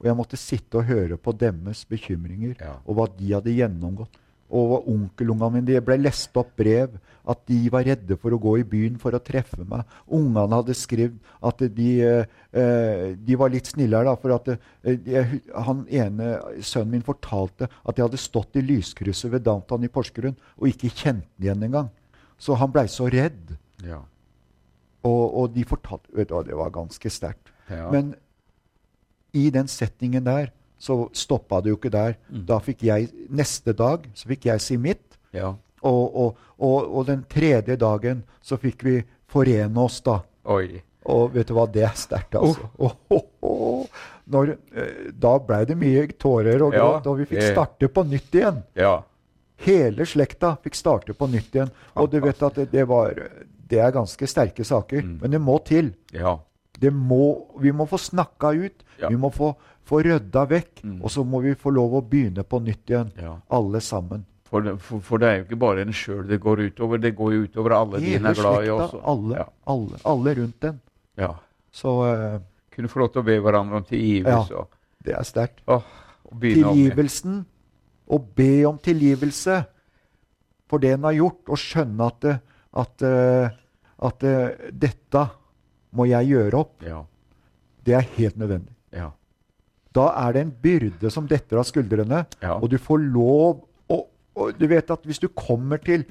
Og 0.00 0.06
jeg 0.10 0.18
måtte 0.18 0.36
sitte 0.40 0.80
og 0.80 0.84
høre 0.90 1.16
på 1.16 1.32
deres 1.38 1.84
bekymringer 1.88 2.56
Ja. 2.60 2.76
og 2.84 2.96
hva 2.96 3.08
de 3.16 3.32
hadde 3.32 3.54
gjennomgått. 3.56 4.20
Og 4.54 4.86
onkelungene 4.86 5.50
mine 5.52 5.66
de 5.66 5.80
ble 5.80 5.96
lest 5.98 6.36
opp 6.36 6.50
brev 6.56 6.98
at 7.26 7.40
de 7.48 7.56
var 7.72 7.86
redde 7.88 8.18
for 8.20 8.30
å 8.30 8.38
gå 8.38 8.58
i 8.60 8.66
byen 8.68 8.98
for 9.00 9.16
å 9.16 9.18
treffe 9.24 9.64
meg. 9.64 9.82
Ungene 10.12 10.58
hadde 10.60 10.76
skrevet 10.76 11.16
at 11.42 11.58
de, 11.74 11.88
eh, 12.04 12.26
eh, 12.52 13.14
de 13.16 13.34
var 13.40 13.48
litt 13.50 13.64
snillere, 13.66 14.04
da, 14.04 14.14
for 14.14 14.34
at 14.36 14.44
de, 14.84 15.40
han 15.56 15.86
ene 15.88 16.60
sønnen 16.60 16.90
min 16.90 17.02
fortalte 17.02 17.66
at 17.66 17.96
de 17.96 18.02
hadde 18.04 18.20
stått 18.20 18.56
i 18.60 18.62
lyskrysset 18.62 19.32
ved 19.32 19.42
Downtown 19.42 19.82
i 19.84 19.88
Porsgrunn 19.88 20.36
og 20.60 20.68
ikke 20.68 20.92
kjente 20.92 21.26
den 21.38 21.48
igjen 21.48 21.64
engang. 21.64 21.90
Så 22.38 22.54
han 22.60 22.70
blei 22.70 22.84
så 22.86 23.08
redd. 23.10 23.56
Ja. 23.82 24.02
Og, 25.04 25.24
og 25.40 25.50
de 25.54 25.64
fortalte 25.68 26.24
Og 26.34 26.46
det 26.46 26.56
var 26.56 26.70
ganske 26.72 27.10
sterkt. 27.10 27.52
Ja. 27.68 27.90
Men 27.92 28.14
i 29.34 29.50
den 29.50 29.68
settingen 29.68 30.24
der 30.24 30.52
så 30.78 31.08
stoppa 31.16 31.60
det 31.60 31.72
jo 31.72 31.76
ikke 31.78 31.92
der. 31.92 32.16
Mm. 32.28 32.44
Da 32.48 32.58
fikk 32.62 32.82
jeg 32.86 33.08
Neste 33.30 33.72
dag 33.76 34.06
så 34.14 34.28
fikk 34.28 34.46
jeg 34.50 34.60
si 34.64 34.76
mitt. 34.80 35.18
ja. 35.32 35.54
Og, 35.84 36.16
og, 36.16 36.36
og, 36.64 36.94
og 36.96 37.06
den 37.06 37.26
tredje 37.28 37.76
dagen 37.76 38.22
så 38.40 38.56
fikk 38.56 38.84
vi 38.86 38.94
forene 39.28 39.82
oss, 39.82 39.98
da. 40.00 40.14
Oi. 40.48 40.80
Og 41.12 41.34
vet 41.34 41.50
du 41.50 41.52
hva, 41.58 41.66
det 41.68 41.82
er 41.84 41.92
sterkt, 42.00 42.38
altså. 42.40 42.70
Oh. 42.78 42.94
Oh, 43.12 43.26
oh, 43.44 43.98
Når, 44.32 44.54
eh, 44.72 45.10
da 45.12 45.34
blei 45.44 45.58
det 45.68 45.76
mye 45.76 46.06
tårer 46.16 46.64
og 46.64 46.72
Ja, 46.72 46.86
og 46.96 47.18
vi 47.18 47.26
fikk 47.28 47.44
starte 47.50 47.90
på 47.92 48.06
nytt 48.08 48.32
igjen. 48.32 48.62
Ja. 48.80 48.94
Hele 49.66 50.06
slekta 50.08 50.54
fikk 50.64 50.80
starte 50.80 51.12
på 51.12 51.28
nytt 51.28 51.52
igjen. 51.52 51.74
Og 52.00 52.08
du 52.08 52.16
vet 52.24 52.40
at 52.48 52.56
det, 52.62 52.70
det 52.72 52.88
var 52.88 53.12
Det 53.68 53.78
er 53.80 53.92
ganske 53.94 54.26
sterke 54.28 54.64
saker. 54.64 55.02
Mm. 55.02 55.18
Men 55.22 55.30
det 55.30 55.40
må 55.40 55.58
til. 55.64 55.94
Ja. 56.12 56.36
Det 56.80 56.90
må, 56.92 57.46
vi 57.62 57.70
må 57.72 57.86
få 57.88 57.96
snakka 57.98 58.50
ut. 58.58 58.82
Ja. 59.00 59.08
Vi 59.08 59.16
må 59.16 59.30
få, 59.32 59.52
få 59.86 60.02
rydda 60.04 60.42
vekk. 60.50 60.82
Mm. 60.84 60.98
Og 61.02 61.10
så 61.10 61.24
må 61.24 61.40
vi 61.44 61.54
få 61.54 61.70
lov 61.72 61.94
å 62.00 62.02
begynne 62.04 62.44
på 62.44 62.60
nytt 62.62 62.90
igjen. 62.90 63.12
ja. 63.20 63.36
Alle 63.50 63.80
sammen. 63.80 64.24
For, 64.44 64.60
det- 64.62 64.76
for, 64.84 65.00
for 65.02 65.18
det 65.18 65.28
er 65.28 65.36
jo 65.38 65.44
ikke 65.48 65.58
bare 65.58 65.82
en 65.82 65.92
sjøl 65.96 66.26
det 66.28 66.36
går 66.40 66.60
utover, 66.68 66.98
det 67.02 67.14
går 67.18 67.32
jo 67.34 67.44
utover 67.48 67.72
alle 67.74 67.98
de 68.04 68.12
en 68.14 68.26
er 68.26 68.34
glad 68.38 68.64
i 68.66 68.68
også. 68.70 69.00
Alle, 69.02 69.46
alle, 69.66 69.98
alle 70.04 70.34
rundt 70.38 70.60
den. 70.62 70.80
ja. 71.18 71.32
Så 71.74 71.90
uh, 72.06 72.40
Kunne 72.70 72.88
få 72.88 73.00
lov 73.00 73.08
til 73.14 73.22
å 73.22 73.26
be 73.26 73.34
hverandre 73.42 73.80
om 73.80 73.84
tilgivelse. 73.88 74.52
Ja, 74.54 74.62
det 75.06 75.14
er 75.18 75.22
sterkt. 75.26 75.62
Tilgivelsen. 76.42 77.44
Å 78.10 78.18
be 78.36 78.64
om 78.68 78.78
tilgivelse 78.78 79.62
for 80.68 80.78
det 80.82 80.90
en 80.96 81.04
har 81.08 81.14
gjort, 81.16 81.42
og 81.48 81.58
skjønne 81.60 82.06
at, 82.06 82.20
det- 82.20 82.40
at, 82.74 83.02
eh, 83.06 83.48
at 84.08 84.24
eh, 84.26 84.70
dette 84.72 85.24
må 85.94 86.06
jeg 86.10 86.32
gjøre 86.32 86.58
opp, 86.58 86.82
Ja. 86.82 87.04
det 87.84 87.94
er 87.94 88.08
helt 88.16 88.36
nødvendig. 88.40 88.74
Ja. 88.92 89.10
Da 89.94 90.08
er 90.26 90.32
det 90.34 90.40
en 90.42 90.50
byrde 90.62 91.10
som 91.10 91.26
detter 91.30 91.58
av 91.60 91.64
skuldrene, 91.68 92.24
Ja. 92.42 92.56
og 92.58 92.68
du 92.70 92.78
får 92.78 92.98
lov 93.12 93.64
og, 93.88 94.08
og 94.36 94.58
Du 94.58 94.66
vet 94.66 94.90
at 94.90 95.02
hvis 95.06 95.20
du 95.20 95.28
kommer 95.28 95.78
til 95.78 96.04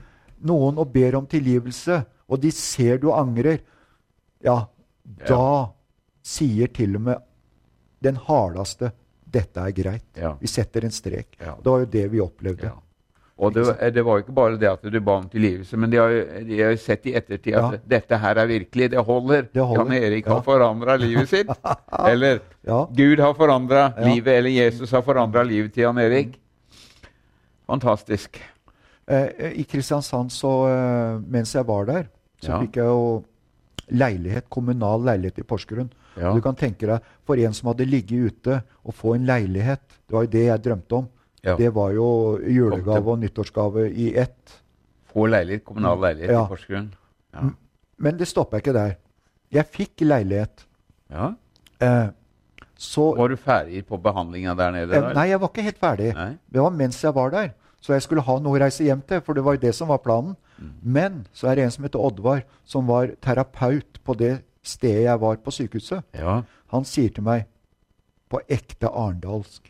noen 0.43 0.77
og 0.79 0.91
ber 0.93 1.15
om 1.17 1.25
tilgivelse, 1.27 2.05
og 2.29 2.39
de 2.41 2.51
ser 2.51 2.97
du 2.97 3.09
angrer, 3.11 3.59
ja, 4.43 4.65
da 5.27 5.71
sier 6.23 6.67
til 6.71 6.95
og 6.95 7.01
med 7.01 7.17
den 8.01 8.15
hardeste 8.15 8.91
'Dette 9.29 9.57
er 9.57 9.71
greit'. 9.71 10.39
Vi 10.39 10.47
setter 10.47 10.83
en 10.85 10.91
strek. 10.91 11.37
Det 11.39 11.65
var 11.65 11.79
jo 11.79 11.85
det 11.85 12.11
vi 12.11 12.19
opplevde. 12.19 12.71
Og 13.33 13.53
det, 13.55 13.63
det, 13.95 14.03
var 14.05 14.21
ikke 14.21 14.35
bare 14.35 14.57
det 14.61 14.67
at 14.69 14.83
du 14.85 14.99
ba 15.01 15.15
om 15.17 15.25
tilgivelse, 15.29 15.77
men 15.81 15.89
de 15.89 15.97
har, 15.97 16.11
de 16.45 16.59
har 16.59 16.75
sett 16.77 17.07
i 17.09 17.15
ettertid 17.17 17.55
at 17.57 17.75
ja. 17.75 17.79
dette 17.95 18.19
her 18.21 18.39
er 18.43 18.49
virkelig, 18.51 18.91
det 18.93 19.01
holder. 19.07 19.47
Det 19.49 19.65
holder. 19.65 19.81
Jan 19.81 20.05
Erik 20.11 20.27
ja. 20.27 20.35
har 20.35 20.43
forandra 20.45 20.95
livet 21.01 21.31
sitt. 21.31 21.49
eller 22.11 22.43
ja. 22.61 22.83
Gud 22.93 23.23
har 23.25 23.33
forandra 23.39 23.87
livet, 24.05 24.37
eller 24.37 24.53
Jesus 24.53 24.93
har 24.93 25.01
forandra 25.05 25.43
livet 25.49 25.73
til 25.73 25.87
Jan 25.87 26.01
Erik. 26.03 26.37
Fantastisk. 27.65 28.37
Eh, 29.09 29.49
I 29.63 29.65
Kristiansand, 29.65 30.31
så, 30.31 30.53
eh, 30.69 31.19
mens 31.25 31.55
jeg 31.57 31.67
var 31.67 31.89
der, 31.89 32.07
så 32.43 32.61
fikk 32.61 32.77
jeg 32.77 32.85
jo 32.85 33.23
leilighet, 33.91 34.45
kommunal 34.51 35.01
leilighet 35.09 35.41
i 35.41 35.47
Porsgrunn. 35.47 35.89
Du 36.13 36.41
kan 36.45 36.53
tenke 36.53 36.85
deg, 36.85 37.01
For 37.25 37.39
en 37.41 37.55
som 37.57 37.71
hadde 37.71 37.89
ligget 37.89 38.29
ute, 38.29 38.61
å 38.85 38.93
få 38.93 39.15
en 39.15 39.25
leilighet 39.25 39.81
Det 40.05 40.13
var 40.13 40.25
jo 40.27 40.29
det 40.29 40.43
jeg 40.45 40.63
drømte 40.67 40.97
om. 40.99 41.07
Ja. 41.43 41.57
Det 41.59 41.69
var 41.75 41.91
jo 41.91 42.07
julegave 42.39 43.15
og 43.15 43.19
nyttårsgave 43.19 43.89
i 43.89 44.13
ett. 44.17 44.59
Få 45.11 45.27
leilighet, 45.27 45.65
kommunal 45.67 45.99
leilighet 46.01 46.31
ja. 46.31 46.45
i 46.45 46.51
Porsgrunn. 46.51 46.89
Ja. 47.35 47.49
Men 48.03 48.19
det 48.19 48.29
stoppa 48.29 48.61
ikke 48.61 48.73
der. 48.75 48.95
Jeg 49.53 49.67
fikk 49.69 50.05
leilighet. 50.07 50.63
Ja. 51.11 51.33
Eh, 51.83 52.07
så, 52.79 53.09
var 53.15 53.29
du 53.29 53.35
ferdig 53.37 53.83
på 53.87 53.99
behandlinga 54.01 54.55
der 54.57 54.71
nede? 54.71 54.95
Eh, 54.97 55.11
nei, 55.17 55.27
jeg 55.29 55.41
var 55.43 55.51
ikke 55.51 55.67
helt 55.67 55.83
ferdig. 55.83 56.13
Nei? 56.15 56.31
Det 56.47 56.63
var 56.63 56.73
mens 56.79 57.03
jeg 57.03 57.15
var 57.15 57.35
der. 57.35 57.51
Så 57.83 57.93
jeg 57.93 58.05
skulle 58.05 58.23
ha 58.23 58.37
noe 58.39 58.55
å 58.55 58.63
reise 58.63 58.87
hjem 58.87 59.03
til, 59.07 59.19
for 59.25 59.35
det 59.35 59.43
var 59.43 59.59
det 59.59 59.75
som 59.75 59.91
var 59.91 59.99
planen. 60.03 60.37
Mm. 60.55 60.73
Men 60.95 61.21
så 61.35 61.51
er 61.51 61.59
det 61.59 61.67
en 61.67 61.75
som 61.75 61.83
heter 61.83 61.99
Oddvar, 61.99 62.45
som 62.63 62.87
var 62.87 63.11
terapeut 63.21 63.99
på 64.03 64.15
det 64.15 64.37
stedet 64.63 65.09
jeg 65.09 65.19
var 65.19 65.39
på 65.43 65.51
sykehuset. 65.51 66.07
Ja. 66.15 66.39
Han 66.71 66.87
sier 66.87 67.11
til 67.11 67.27
meg 67.27 67.49
på 68.31 68.39
ekte 68.47 68.87
arendalsk 68.87 69.67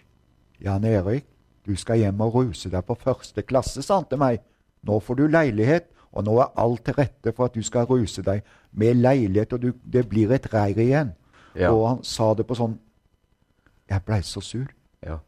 Jan 0.63 0.85
Erik, 0.87 1.25
du 1.65 1.75
skal 1.79 2.01
hjem 2.01 2.21
og 2.25 2.35
ruse 2.35 2.69
deg 2.71 2.85
på 2.87 2.97
første 2.99 3.43
klasse, 3.47 3.83
sa 3.83 4.01
han 4.01 4.07
til 4.09 4.19
meg. 4.21 4.41
Nå 4.83 4.99
får 4.99 5.19
du 5.19 5.25
leilighet, 5.31 5.89
og 6.13 6.27
nå 6.27 6.37
er 6.43 6.53
alt 6.61 6.83
til 6.85 6.97
rette 6.97 7.33
for 7.33 7.47
at 7.47 7.55
du 7.55 7.63
skal 7.65 7.87
ruse 7.89 8.21
deg 8.25 8.43
med 8.77 8.99
leilighet, 8.99 9.55
og 9.55 9.61
du, 9.63 9.69
det 9.83 10.05
blir 10.09 10.33
et 10.35 10.47
reir 10.53 10.79
igjen. 10.79 11.13
Ja. 11.55 11.71
Og 11.71 11.87
han 11.87 12.03
sa 12.07 12.31
det 12.33 12.47
på 12.49 12.57
sånn 12.57 12.79
Jeg 13.89 14.01
blei 14.07 14.21
så 14.25 14.41
sur. 14.41 14.69
Ja. 15.05 15.19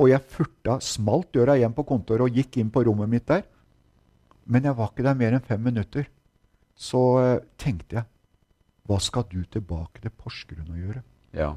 Og 0.00 0.08
jeg 0.08 0.22
furta, 0.32 0.78
smalt 0.80 1.32
døra 1.34 1.58
hjem 1.60 1.74
på 1.76 1.84
kontoret 1.88 2.24
og 2.24 2.36
gikk 2.36 2.56
inn 2.60 2.70
på 2.72 2.84
rommet 2.86 3.10
mitt 3.10 3.26
der. 3.28 3.42
Men 4.48 4.64
jeg 4.64 4.76
var 4.78 4.92
ikke 4.92 5.04
der 5.04 5.18
mer 5.18 5.36
enn 5.36 5.44
fem 5.44 5.60
minutter. 5.62 6.06
Så 6.80 7.00
uh, 7.20 7.42
tenkte 7.60 7.98
jeg 7.98 8.06
Hva 8.88 8.96
skal 9.02 9.26
du 9.28 9.42
tilbake 9.44 10.00
til 10.00 10.14
Porsgrunn 10.16 10.72
å 10.72 10.78
gjøre? 10.78 11.02
Ja. 11.36 11.50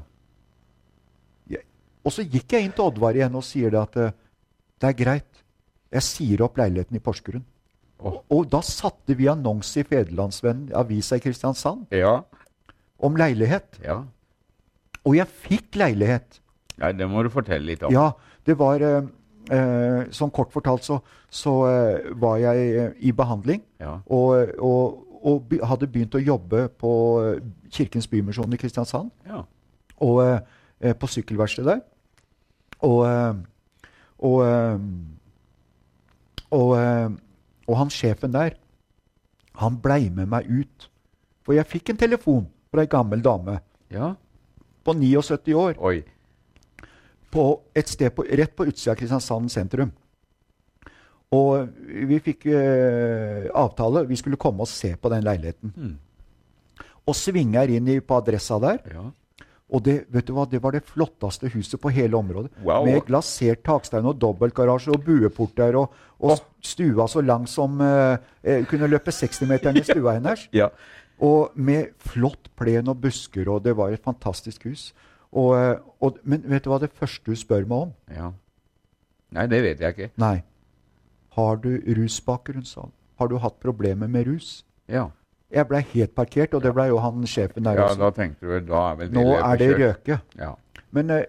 Og 2.04 2.12
så 2.12 2.24
gikk 2.24 2.52
jeg 2.54 2.66
inn 2.66 2.74
til 2.76 2.86
Oddvar 2.86 3.16
igjen 3.16 3.36
og 3.38 3.44
sier 3.46 3.72
det 3.72 3.80
at 3.80 3.98
eh, 4.00 4.14
det 4.82 4.90
er 4.90 4.98
greit. 4.98 5.42
Jeg 5.94 6.04
sier 6.04 6.42
opp 6.44 6.58
leiligheten 6.60 6.98
i 6.98 7.02
Porsgrunn. 7.02 7.44
Oh. 8.04 8.18
Og 8.34 8.48
da 8.52 8.60
satte 8.66 9.16
vi 9.16 9.28
annonse 9.30 9.80
i 9.80 9.86
Federlandsvennen, 9.86 10.72
avisa 10.76 11.16
i 11.16 11.22
Kristiansand, 11.24 11.86
ja. 11.94 12.18
om 12.98 13.16
leilighet. 13.16 13.78
Ja. 13.84 14.02
Og 15.04 15.16
jeg 15.16 15.30
fikk 15.46 15.78
leilighet. 15.80 16.40
Ja, 16.80 16.90
Det 16.92 17.06
må 17.08 17.22
du 17.22 17.30
fortelle 17.30 17.64
litt 17.70 17.84
om. 17.86 17.92
Ja, 17.94 18.10
det 18.44 18.58
var 18.58 18.82
eh, 18.82 19.06
eh, 19.54 20.00
Sånn 20.12 20.32
kort 20.34 20.52
fortalt 20.52 20.84
så, 20.84 20.98
så 21.30 21.54
eh, 21.70 22.10
var 22.18 22.40
jeg 22.42 22.68
eh, 22.74 22.90
i 22.98 23.14
behandling. 23.14 23.62
Ja. 23.80 24.00
Og, 24.10 24.52
og, 24.58 25.16
og 25.22 25.48
be, 25.48 25.62
hadde 25.64 25.88
begynt 25.88 26.18
å 26.18 26.22
jobbe 26.22 26.66
på 26.80 26.92
Kirkens 27.72 28.10
Bymisjon 28.10 28.52
i 28.52 28.60
Kristiansand. 28.60 29.14
Ja. 29.28 29.44
Og 30.04 30.20
på 31.00 31.08
sykkelverkstedet 31.08 31.70
der. 31.70 31.84
Og, 32.84 33.00
eh, 33.08 33.34
og, 34.18 34.38
eh, 34.44 34.80
og, 36.50 36.70
eh, 36.78 37.08
og 37.68 37.78
han 37.80 37.92
sjefen 37.92 38.34
der, 38.34 38.58
han 39.60 39.78
blei 39.80 40.08
med 40.10 40.28
meg 40.30 40.48
ut. 40.50 40.88
For 41.44 41.56
jeg 41.56 41.68
fikk 41.70 41.92
en 41.92 42.00
telefon 42.00 42.46
fra 42.72 42.84
ei 42.84 42.90
gammel 42.90 43.22
dame 43.24 43.58
ja. 43.92 44.14
på 44.84 44.96
79 44.96 45.54
år. 45.54 45.76
Oi. 45.78 46.00
På 47.34 47.44
et 47.76 47.90
sted 47.90 48.14
på, 48.14 48.24
rett 48.24 48.54
på 48.56 48.66
utsida 48.66 48.94
av 48.94 48.98
Kristiansand 48.98 49.52
sentrum. 49.52 49.92
Og 51.34 51.66
vi 52.08 52.20
fikk 52.22 52.46
uh, 52.46 53.48
avtale. 53.58 54.04
Vi 54.06 54.18
skulle 54.20 54.38
komme 54.38 54.62
og 54.62 54.70
se 54.70 54.92
på 54.94 55.10
den 55.10 55.24
leiligheten. 55.26 55.72
Mm. 55.74 56.84
Og 57.10 57.16
svinger 57.18 57.72
inn 57.74 57.90
i, 57.90 57.98
på 57.98 58.18
adressa 58.20 58.60
der. 58.62 58.78
Ja. 58.92 59.08
Og 59.72 59.80
det, 59.82 59.94
vet 60.12 60.26
du 60.28 60.34
hva, 60.36 60.44
det 60.48 60.60
var 60.62 60.74
det 60.76 60.84
flotteste 60.84 61.48
huset 61.54 61.80
på 61.80 61.92
hele 61.94 62.18
området. 62.18 62.52
Wow. 62.62 62.84
Med 62.84 63.00
glasert 63.08 63.62
takstein 63.64 64.04
og 64.06 64.18
dobbeltgarasje 64.20 64.92
og 64.92 65.06
bueporter 65.06 65.78
og, 65.80 65.94
og 66.20 66.36
stua 66.62 67.06
så 67.10 67.22
lang 67.24 67.48
som 67.48 67.80
uh, 67.80 68.18
kunne 68.68 68.90
løpe 68.92 69.14
60-meteren 69.14 69.80
i 69.80 69.86
stua 69.90 70.18
hennes. 70.18 70.48
ja. 70.54 70.68
Og 71.22 71.54
med 71.54 71.92
flott 72.02 72.48
plen 72.58 72.88
og 72.90 72.98
busker, 73.00 73.46
og 73.48 73.62
det 73.62 73.76
var 73.78 73.92
et 73.94 74.02
fantastisk 74.02 74.64
hus. 74.66 74.88
Og, 75.30 75.52
eh, 75.54 75.76
og, 76.02 76.18
men 76.26 76.42
vet 76.50 76.64
du 76.64 76.72
hva 76.72 76.80
det 76.82 76.90
første 76.94 77.30
du 77.30 77.38
spør 77.38 77.68
meg 77.70 77.84
om? 77.86 77.92
Ja. 78.10 78.32
Nei, 79.34 79.46
det 79.50 79.60
vet 79.62 79.82
jeg 79.82 79.94
ikke. 79.94 80.10
Nei. 80.18 80.36
Har 81.38 81.62
du 81.62 81.70
rusbakgrunn, 81.98 82.66
sa 82.66 82.86
han. 82.86 82.94
Har 83.18 83.30
du 83.30 83.38
hatt 83.42 83.60
problemer 83.62 84.10
med 84.10 84.26
rus? 84.26 84.64
Ja. 84.90 85.08
Jeg 85.54 85.68
blei 85.70 85.80
helt 85.92 86.14
parkert, 86.16 86.54
og 86.56 86.62
det 86.64 86.72
blei 86.74 86.88
jo 86.90 86.98
han 87.02 87.26
sjefen 87.30 87.66
der 87.66 87.78
ja, 87.78 87.86
også. 87.86 88.00
Da 88.00 88.10
tenkte 88.16 88.48
du, 88.48 88.54
da 88.72 88.80
er 88.90 88.96
vel 88.98 89.12
Nå 89.14 89.24
er 89.36 89.60
det 89.60 89.68
røke. 89.78 90.18
Ja. 90.40 90.50
Men 90.96 91.12
uh, 91.14 91.20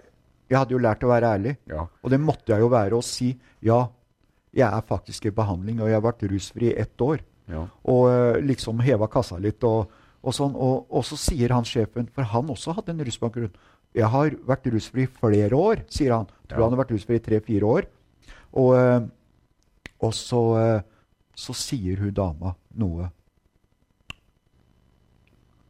jeg 0.50 0.58
hadde 0.58 0.76
jo 0.76 0.82
lært 0.82 1.06
å 1.06 1.12
være 1.12 1.34
ærlig, 1.38 1.54
ja. 1.70 1.86
og 1.86 2.14
det 2.14 2.20
måtte 2.22 2.54
jeg 2.54 2.64
jo 2.64 2.72
være. 2.74 2.98
Å 2.98 3.06
si 3.06 3.32
ja, 3.66 3.84
jeg 4.56 4.66
er 4.68 4.88
faktisk 4.90 5.30
i 5.30 5.34
behandling, 5.36 5.82
og 5.82 5.92
jeg 5.92 5.98
har 5.98 6.06
vært 6.06 6.26
rusfri 6.32 6.72
i 6.72 6.78
ett 6.82 7.06
år. 7.06 7.22
Ja. 7.52 7.66
Og 7.92 8.08
uh, 8.10 8.42
liksom 8.42 8.82
heva 8.86 9.10
kassa 9.12 9.38
litt. 9.42 9.66
Og, 9.68 9.92
og, 10.22 10.34
sånn, 10.34 10.56
og, 10.58 10.88
og, 10.90 11.06
så 11.06 11.20
sier 11.22 11.54
han 11.54 11.68
sjefen, 11.68 12.10
for 12.14 12.26
han 12.32 12.50
også 12.54 12.74
hadde 12.80 12.96
en 12.96 13.06
rusbakgrunn 13.06 13.54
Jeg 13.96 14.10
har 14.12 14.34
vært 14.48 14.66
rusfri 14.74 15.06
i 15.06 15.12
flere 15.22 15.56
år, 15.56 15.86
sier 15.94 16.18
han. 16.18 16.32
Tror 16.50 16.66
han 16.66 16.74
har 16.74 16.82
vært 16.82 16.96
rusfri 16.98 17.20
i 17.20 17.26
tre-fire 17.30 17.70
år. 17.78 17.92
Og, 18.58 18.74
uh, 18.74 19.06
og 20.02 20.12
så, 20.18 20.42
så 21.40 21.54
sier 21.56 22.02
hun 22.04 22.12
dama 22.14 22.52
noe 22.78 23.08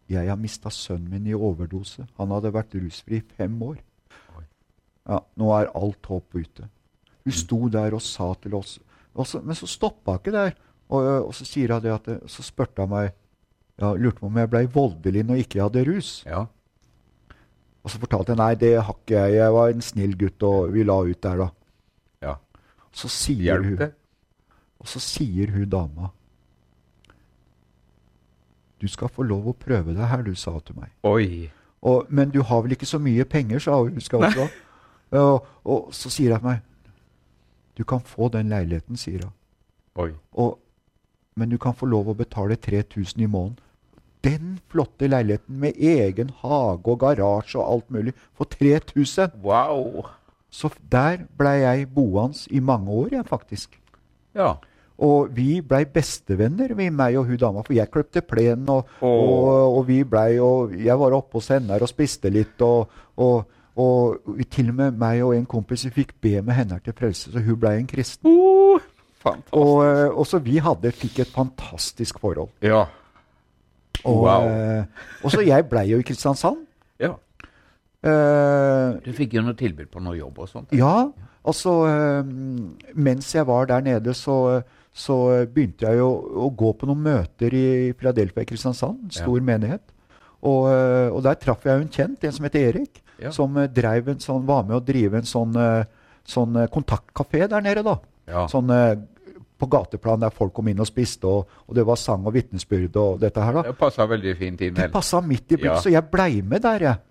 jeg 0.10 0.30
har 0.30 0.38
mista 0.38 0.70
sønnen 0.70 1.10
min 1.10 1.28
i 1.28 1.34
overdose. 1.34 2.06
Han 2.20 2.34
hadde 2.36 2.54
vært 2.54 2.76
rusfri 2.78 3.20
i 3.22 3.28
fem 3.38 3.56
år. 3.66 3.78
Ja, 5.06 5.20
Nå 5.38 5.52
er 5.54 5.72
alt 5.78 6.10
håp 6.10 6.36
ute. 6.36 6.68
Hun 7.26 7.34
mm. 7.34 7.38
sto 7.40 7.60
der 7.74 7.96
og 7.98 8.04
sa 8.06 8.32
til 8.42 8.54
oss 8.58 8.80
så, 9.26 9.40
Men 9.42 9.56
så 9.56 9.68
stoppa 9.70 10.16
hun 10.16 10.20
ikke 10.20 10.34
der. 10.34 10.56
Og, 10.90 11.06
og, 11.28 11.32
så 11.34 11.46
sier 11.48 11.74
hun 11.74 11.82
det 11.82 11.94
at 11.94 12.10
så 12.30 12.46
spurte 12.46 12.84
hun 12.86 12.92
meg 12.94 13.14
ja, 13.80 13.94
Lurte 13.98 14.22
på 14.22 14.30
om 14.30 14.38
jeg 14.40 14.50
ble 14.52 14.62
voldelig 14.72 15.24
når 15.26 15.40
jeg 15.40 15.48
ikke 15.48 15.64
hadde 15.64 15.86
rus. 15.90 16.12
Ja. 16.28 16.46
Og 17.86 17.94
så 17.94 18.02
fortalte 18.02 18.34
jeg 18.34 18.42
nei, 18.42 18.52
det 18.60 18.74
har 18.78 18.94
ikke 18.94 19.18
jeg. 19.18 19.38
Jeg 19.40 19.54
var 19.54 19.72
en 19.72 19.84
snill 19.86 20.16
gutt, 20.18 20.46
og 20.48 20.74
vi 20.74 20.86
la 20.86 20.96
ut 21.06 21.22
der, 21.22 21.42
da. 21.44 21.50
Ja. 22.24 22.36
Så 22.96 23.12
sier 23.12 23.62
hun, 23.62 23.82
og 24.80 24.90
så 24.90 25.02
sier 25.04 25.52
hun 25.54 25.68
dama 25.70 26.14
du 28.82 28.88
skal 28.92 29.10
få 29.10 29.24
lov 29.24 29.48
å 29.50 29.56
prøve 29.58 29.94
deg 29.96 30.10
her, 30.12 30.24
du, 30.26 30.34
sa 30.36 30.56
hun 30.56 30.66
til 30.66 30.78
meg. 30.80 30.92
Oi. 31.08 31.50
Og, 31.86 32.10
men 32.10 32.32
du 32.34 32.42
har 32.44 32.64
vel 32.66 32.76
ikke 32.76 32.90
så 32.90 33.00
mye 33.00 33.26
penger, 33.30 33.62
sa 33.62 33.78
hun. 33.80 34.02
Skal 34.02 34.26
også. 34.26 34.48
Og, 35.16 35.46
og, 35.64 35.92
så 35.94 36.10
sier 36.10 36.34
hun 36.34 36.42
til 36.42 36.48
meg 36.50 36.64
Du 37.78 37.84
kan 37.88 38.02
få 38.04 38.28
den 38.34 38.50
leiligheten, 38.50 38.98
sier 38.98 39.28
hun. 39.28 39.36
Oi. 40.02 40.10
Og, 40.34 40.58
men 41.36 41.52
du 41.52 41.58
kan 41.62 41.76
få 41.76 41.88
lov 41.92 42.10
å 42.10 42.18
betale 42.18 42.56
3000 42.56 43.24
i 43.24 43.30
måneden. 43.30 43.62
Den 44.26 44.56
flotte 44.72 45.08
leiligheten 45.08 45.60
med 45.62 45.78
egen 45.78 46.32
hage 46.42 46.90
og 46.90 47.00
garasje 47.04 47.60
og 47.60 47.68
alt 47.74 47.92
mulig 47.94 48.16
for 48.34 48.50
3000. 48.50 49.36
Wow. 49.44 50.08
Så 50.50 50.72
der 50.92 51.28
blei 51.38 51.60
jeg 51.62 51.90
boende 51.94 52.48
i 52.50 52.60
mange 52.60 52.90
år, 52.92 53.12
jeg, 53.12 53.26
faktisk. 53.30 53.78
Ja. 54.36 54.56
Og 55.04 55.32
vi 55.36 55.60
blei 55.60 55.84
bestevenner, 55.92 56.72
vi, 56.78 56.88
meg 56.94 57.18
og 57.20 57.28
hun 57.28 57.40
dama, 57.40 57.64
for 57.66 57.76
jeg 57.76 57.92
kløpte 57.92 58.24
plenen. 58.24 58.70
Og, 58.72 58.96
oh. 59.02 59.10
og, 59.12 59.78
og, 59.80 59.82
vi 59.90 60.04
blei, 60.08 60.38
og 60.40 60.76
jeg 60.80 61.00
var 61.00 61.18
oppe 61.18 61.42
hos 61.42 61.52
henne 61.52 61.80
og 61.82 61.92
spiste 61.92 62.32
litt. 62.32 62.62
Og, 62.64 62.92
og, 63.20 63.58
og, 63.76 64.30
til 64.52 64.72
og 64.72 64.78
med 64.80 65.00
meg 65.00 65.24
og 65.26 65.36
en 65.36 65.48
kompis 65.50 65.88
vi 65.90 65.96
fikk 65.98 66.16
be 66.24 66.38
med 66.40 66.56
henne 66.62 66.80
til 66.84 66.96
frelse, 66.96 67.34
så 67.34 67.44
hun 67.44 67.60
blei 67.60 67.76
en 67.82 67.90
kristen. 67.92 68.32
Oh, 68.32 68.80
og, 69.52 69.76
og, 70.14 70.24
så 70.30 70.40
vi 70.44 70.60
hadde, 70.62 70.94
fikk 70.96 71.20
et 71.26 71.34
fantastisk 71.34 72.22
forhold. 72.22 72.54
Ja. 72.64 72.86
Og, 74.06 74.22
wow. 74.22 74.48
Eh, 74.48 74.86
og 75.24 75.34
så 75.34 75.42
jeg 75.42 75.66
blei 75.70 75.90
jo 75.92 76.00
i 76.00 76.08
Kristiansand. 76.08 76.64
Ja. 76.96 77.12
Uh, 78.06 79.02
du 79.04 79.10
fikk 79.18 79.34
jo 79.36 79.42
noe 79.44 79.58
tilbud 79.58 79.90
på 79.92 80.00
noe 80.00 80.14
jobb 80.16 80.38
og 80.40 80.48
sånt? 80.48 80.70
Ja. 80.78 81.10
Altså, 81.44 81.72
uh, 81.90 82.94
mens 82.96 83.34
jeg 83.34 83.48
var 83.50 83.66
der 83.68 83.82
nede, 83.84 84.14
så 84.16 84.62
så 84.96 85.18
begynte 85.52 85.90
jeg 85.90 86.04
å, 86.04 86.12
å, 86.46 86.50
gå 86.56 86.72
på 86.80 86.88
noen 86.88 87.02
møter 87.04 87.52
i 87.52 87.68
Philadelphia 87.98 88.46
i 88.46 88.48
Kristiansand, 88.48 89.10
stor 89.12 89.40
ja. 89.42 89.44
menighet. 89.44 89.84
Og, 90.46 90.70
eh, 90.72 91.10
og, 91.10 91.20
der 91.26 91.40
traff 91.42 91.66
jeg 91.66 91.76
jo 91.76 91.84
en 91.84 91.92
kjent, 91.92 92.24
en 92.24 92.36
som 92.38 92.48
heter 92.48 92.70
Erik, 92.70 93.02
ja. 93.20 93.32
som 93.36 93.58
uh, 93.58 93.66
en 93.68 94.24
sånn, 94.24 94.46
var 94.48 94.64
med 94.68 94.78
å 94.78 94.84
drive 94.84 95.20
en 95.20 95.28
sånn, 95.28 95.58
sånn 96.28 96.62
kontaktkafé 96.72 97.46
der 97.52 97.66
nede. 97.66 97.84
da. 97.84 97.98
Ja. 98.30 98.46
Sånn 98.52 98.72
på 99.56 99.68
gateplan 99.72 100.20
der 100.20 100.34
folk 100.36 100.54
kom 100.56 100.68
inn 100.68 100.82
og 100.84 100.88
spiste, 100.90 101.30
og, 101.30 101.60
og 101.68 101.78
det 101.78 101.86
var 101.88 102.00
sang 102.00 102.26
og 102.28 102.36
vitnesbyrd 102.36 102.98
og 103.00 103.20
dette 103.24 103.44
her. 103.44 103.60
da. 103.60 103.66
Det 103.70 103.78
passa 103.80 104.08
veldig 104.10 104.34
fint 104.40 104.64
inn. 104.68 104.76
Det 104.76 104.90
passa 104.94 105.22
midt 105.24 105.46
i 105.48 105.60
blikket, 105.60 105.78
ja. 105.78 105.84
så 105.84 105.94
jeg 105.94 106.12
blei 106.12 106.42
med 106.44 106.64
der, 106.66 106.88
jeg. 106.90 107.04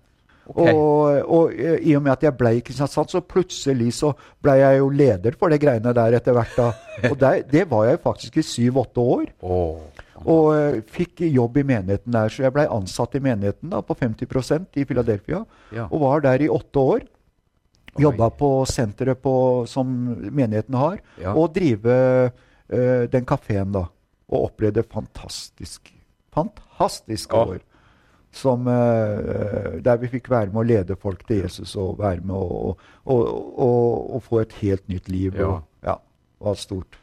Okay. 0.45 0.73
Og, 0.77 1.25
og, 1.25 1.53
i 1.57 1.95
og 1.97 2.03
med 2.05 2.13
at 2.13 2.23
jeg 2.27 2.37
ble 2.37 2.51
i 2.57 2.61
Kristiansand, 2.65 3.09
så 3.09 3.21
plutselig 3.25 3.95
så 3.97 4.11
ble 4.45 4.59
jeg 4.59 4.77
jo 4.77 4.91
leder 4.93 5.37
for 5.39 5.53
det 5.53 5.57
greiene 5.63 5.93
der 5.97 6.17
etter 6.19 6.35
hvert. 6.37 6.53
da. 6.57 6.67
Og 7.09 7.17
der, 7.19 7.41
det 7.49 7.65
var 7.71 7.87
jeg 7.89 8.01
faktisk 8.03 8.37
i 8.37 8.45
syv-åtte 8.45 9.01
år. 9.01 9.25
Oh. 9.41 9.81
Og 10.23 10.45
uh, 10.53 10.77
fikk 10.87 11.25
jobb 11.27 11.59
i 11.59 11.65
menigheten 11.67 12.13
der. 12.13 12.31
Så 12.31 12.45
jeg 12.45 12.53
ble 12.55 12.67
ansatt 12.71 13.17
i 13.17 13.23
menigheten 13.25 13.73
da, 13.73 13.81
på 13.85 13.97
50% 13.97 14.79
i 14.79 14.85
Philadelphia. 14.87 15.41
Ja. 15.75 15.89
Og 15.89 16.05
var 16.05 16.23
der 16.25 16.45
i 16.45 16.51
åtte 16.51 16.85
år. 16.93 17.03
Jobba 17.99 18.27
på 18.35 18.49
senteret 18.67 19.21
på, 19.23 19.35
som 19.71 19.87
menigheten 20.35 20.75
har, 20.75 20.97
ja. 21.15 21.31
og 21.31 21.53
drive 21.55 21.93
uh, 22.27 23.05
den 23.07 23.27
kafeen, 23.27 23.71
da. 23.71 23.85
Og 24.27 24.49
opplevde 24.49 24.83
fantastisk, 24.91 25.93
fantastisk 26.35 27.33
år. 27.37 27.61
Som, 28.35 28.67
uh, 28.67 29.77
der 29.79 29.99
vi 30.01 30.09
fikk 30.11 30.27
være 30.27 30.51
med 30.51 30.59
å 30.59 30.67
lede 30.67 30.97
folk 30.99 31.21
til 31.23 31.45
Jesus 31.45 31.71
og 31.79 32.01
være 32.01 32.19
med 32.19 32.35
å 32.35 32.73
å, 33.05 33.15
å, 33.15 33.71
å 34.17 34.21
få 34.23 34.41
et 34.43 34.55
helt 34.61 34.85
nytt 34.91 35.09
liv. 35.11 35.37
Ja. 35.37 35.49
Og, 35.49 35.67
ja, 35.85 35.97
var 36.43 36.57
stort. 36.59 36.97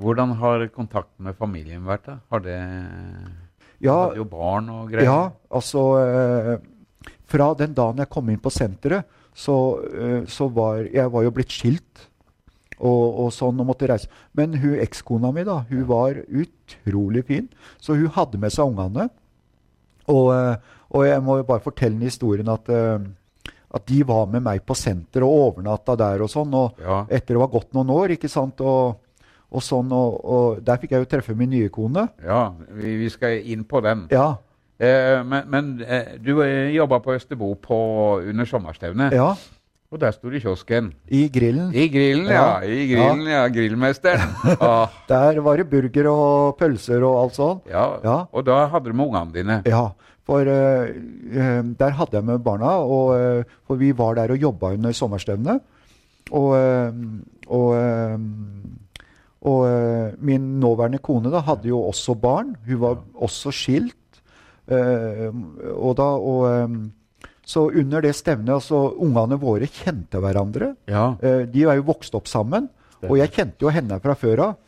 Hvordan 0.00 0.36
har 0.40 0.66
kontakten 0.72 1.26
med 1.28 1.36
familien 1.36 1.84
vært? 1.88 2.06
da? 2.08 2.18
Har 2.32 2.44
det 2.44 2.58
ja, 3.84 3.96
jo 4.16 4.26
barn 4.28 4.68
og 4.72 4.92
greier? 4.92 5.08
Ja, 5.08 5.22
altså 5.52 5.86
uh, 6.00 6.54
Fra 7.30 7.50
den 7.56 7.74
dagen 7.76 8.00
jeg 8.00 8.12
kom 8.12 8.30
inn 8.32 8.40
på 8.42 8.52
senteret, 8.52 9.08
så, 9.36 9.56
uh, 9.80 10.22
så 10.28 10.48
var 10.52 10.84
jeg 10.88 11.12
var 11.12 11.26
jo 11.26 11.34
blitt 11.36 11.52
skilt. 11.54 12.06
Og, 12.80 13.26
og, 13.26 13.26
sånn, 13.36 13.58
og 13.60 13.66
måtte 13.68 13.84
reise. 13.90 14.08
Men 14.32 14.54
hun 14.56 14.78
ekskona 14.80 15.28
mi 15.36 15.42
da, 15.44 15.58
hun 15.68 15.82
var 15.84 16.16
utrolig 16.16 17.26
fin. 17.28 17.50
Så 17.76 17.92
hun 17.92 18.08
hadde 18.14 18.40
med 18.40 18.54
seg 18.54 18.70
ungene. 18.70 19.10
Og, 20.10 20.30
eh, 20.34 20.76
og, 20.90 21.06
jeg 21.06 21.22
må 21.24 21.38
jo 21.40 21.46
bare 21.48 21.64
fortelle 21.64 21.96
den 21.96 22.10
historien 22.10 22.50
at, 22.50 22.68
eh, 22.74 23.52
at 23.70 23.86
de 23.86 24.00
var 24.06 24.26
med 24.32 24.44
meg 24.46 24.64
på 24.66 24.74
senteret 24.78 25.26
og 25.26 25.46
overnatta 25.46 25.96
der 26.00 26.24
og 26.26 26.32
sånn. 26.32 26.54
Og 26.58 26.82
ja. 26.82 27.04
etter 27.08 27.36
det 27.36 27.44
var 27.44 27.54
gått 27.54 27.72
noen 27.76 27.94
år, 27.94 28.16
ikke 28.16 28.30
sant. 28.32 28.62
Og, 28.64 28.98
og 29.50 29.64
sånn, 29.66 29.90
og, 29.94 30.20
og, 30.20 30.60
der 30.66 30.82
fikk 30.82 30.94
jeg 30.94 31.04
jo 31.04 31.10
treffe 31.10 31.38
min 31.38 31.52
nye 31.54 31.70
kone. 31.74 32.08
Ja, 32.26 32.48
vi, 32.76 32.96
vi 33.04 33.10
skal 33.12 33.40
inn 33.40 33.66
på 33.68 33.82
den. 33.86 34.06
Ja. 34.14 34.32
Eh, 34.80 35.20
men, 35.26 35.48
men 35.52 35.72
eh, 35.84 36.14
du 36.22 36.38
jobba 36.72 37.02
på 37.04 37.14
Østerbo 37.18 37.54
på, 37.60 37.80
under 38.24 38.48
sommerstevnet. 38.48 39.16
Ja. 39.16 39.34
Og 39.90 39.98
der 39.98 40.12
sto 40.14 40.30
det 40.30 40.38
i 40.38 40.42
kiosken. 40.44 40.92
I 41.10 41.24
grillen. 41.34 41.72
I 41.74 41.88
grillen, 41.90 42.28
ja. 42.30 42.60
I 42.62 42.84
grillen, 42.92 43.24
ja. 43.26 43.40
ja. 43.42 43.46
Grillmesteren. 43.50 44.36
Ah. 44.62 44.92
der 45.08 45.40
var 45.42 45.58
det 45.58 45.66
burger 45.66 46.06
og 46.12 46.58
pølser 46.60 47.02
og 47.02 47.16
alt 47.24 47.34
sånt. 47.34 47.64
Ja, 47.66 47.98
ja. 48.04 48.14
Og 48.30 48.44
da 48.46 48.68
hadde 48.70 48.92
du 48.92 48.94
med 48.94 49.08
ungene 49.08 49.34
dine. 49.34 49.56
Ja. 49.66 49.88
For 50.30 50.46
uh, 50.46 50.86
der 51.80 51.96
hadde 51.98 52.20
jeg 52.20 52.26
med 52.28 52.44
barna, 52.46 52.76
og, 52.86 53.10
uh, 53.18 53.58
for 53.66 53.80
vi 53.80 53.90
var 53.98 54.14
der 54.14 54.30
og 54.30 54.38
jobba 54.38 54.70
under 54.76 54.94
sommerstevnet. 54.94 55.66
Og, 56.30 56.54
og, 57.50 58.20
og 59.42 60.18
min 60.22 60.44
nåværende 60.62 61.00
kone 61.02 61.32
da, 61.32 61.40
hadde 61.42 61.66
jo 61.72 61.80
også 61.88 62.14
barn. 62.14 62.54
Hun 62.68 62.80
var 62.80 63.00
også 63.18 63.50
skilt. 63.50 64.22
og 64.70 65.96
da, 65.98 66.06
og 66.06 66.70
så 67.50 67.66
under 67.82 68.04
det 68.04 68.12
stevnet 68.14 68.54
altså 68.60 68.82
Ungene 69.02 69.38
våre 69.40 69.66
kjente 69.66 70.20
hverandre. 70.22 70.74
Ja. 70.90 71.16
Eh, 71.18 71.42
de 71.50 71.66
er 71.66 71.80
jo 71.80 71.88
vokst 71.90 72.14
opp 72.18 72.30
sammen. 72.30 72.68
Og 73.08 73.16
jeg 73.16 73.32
kjente 73.32 73.64
jo 73.64 73.70
henne 73.72 73.96
fra 74.02 74.14
før 74.18 74.42
av. 74.44 74.58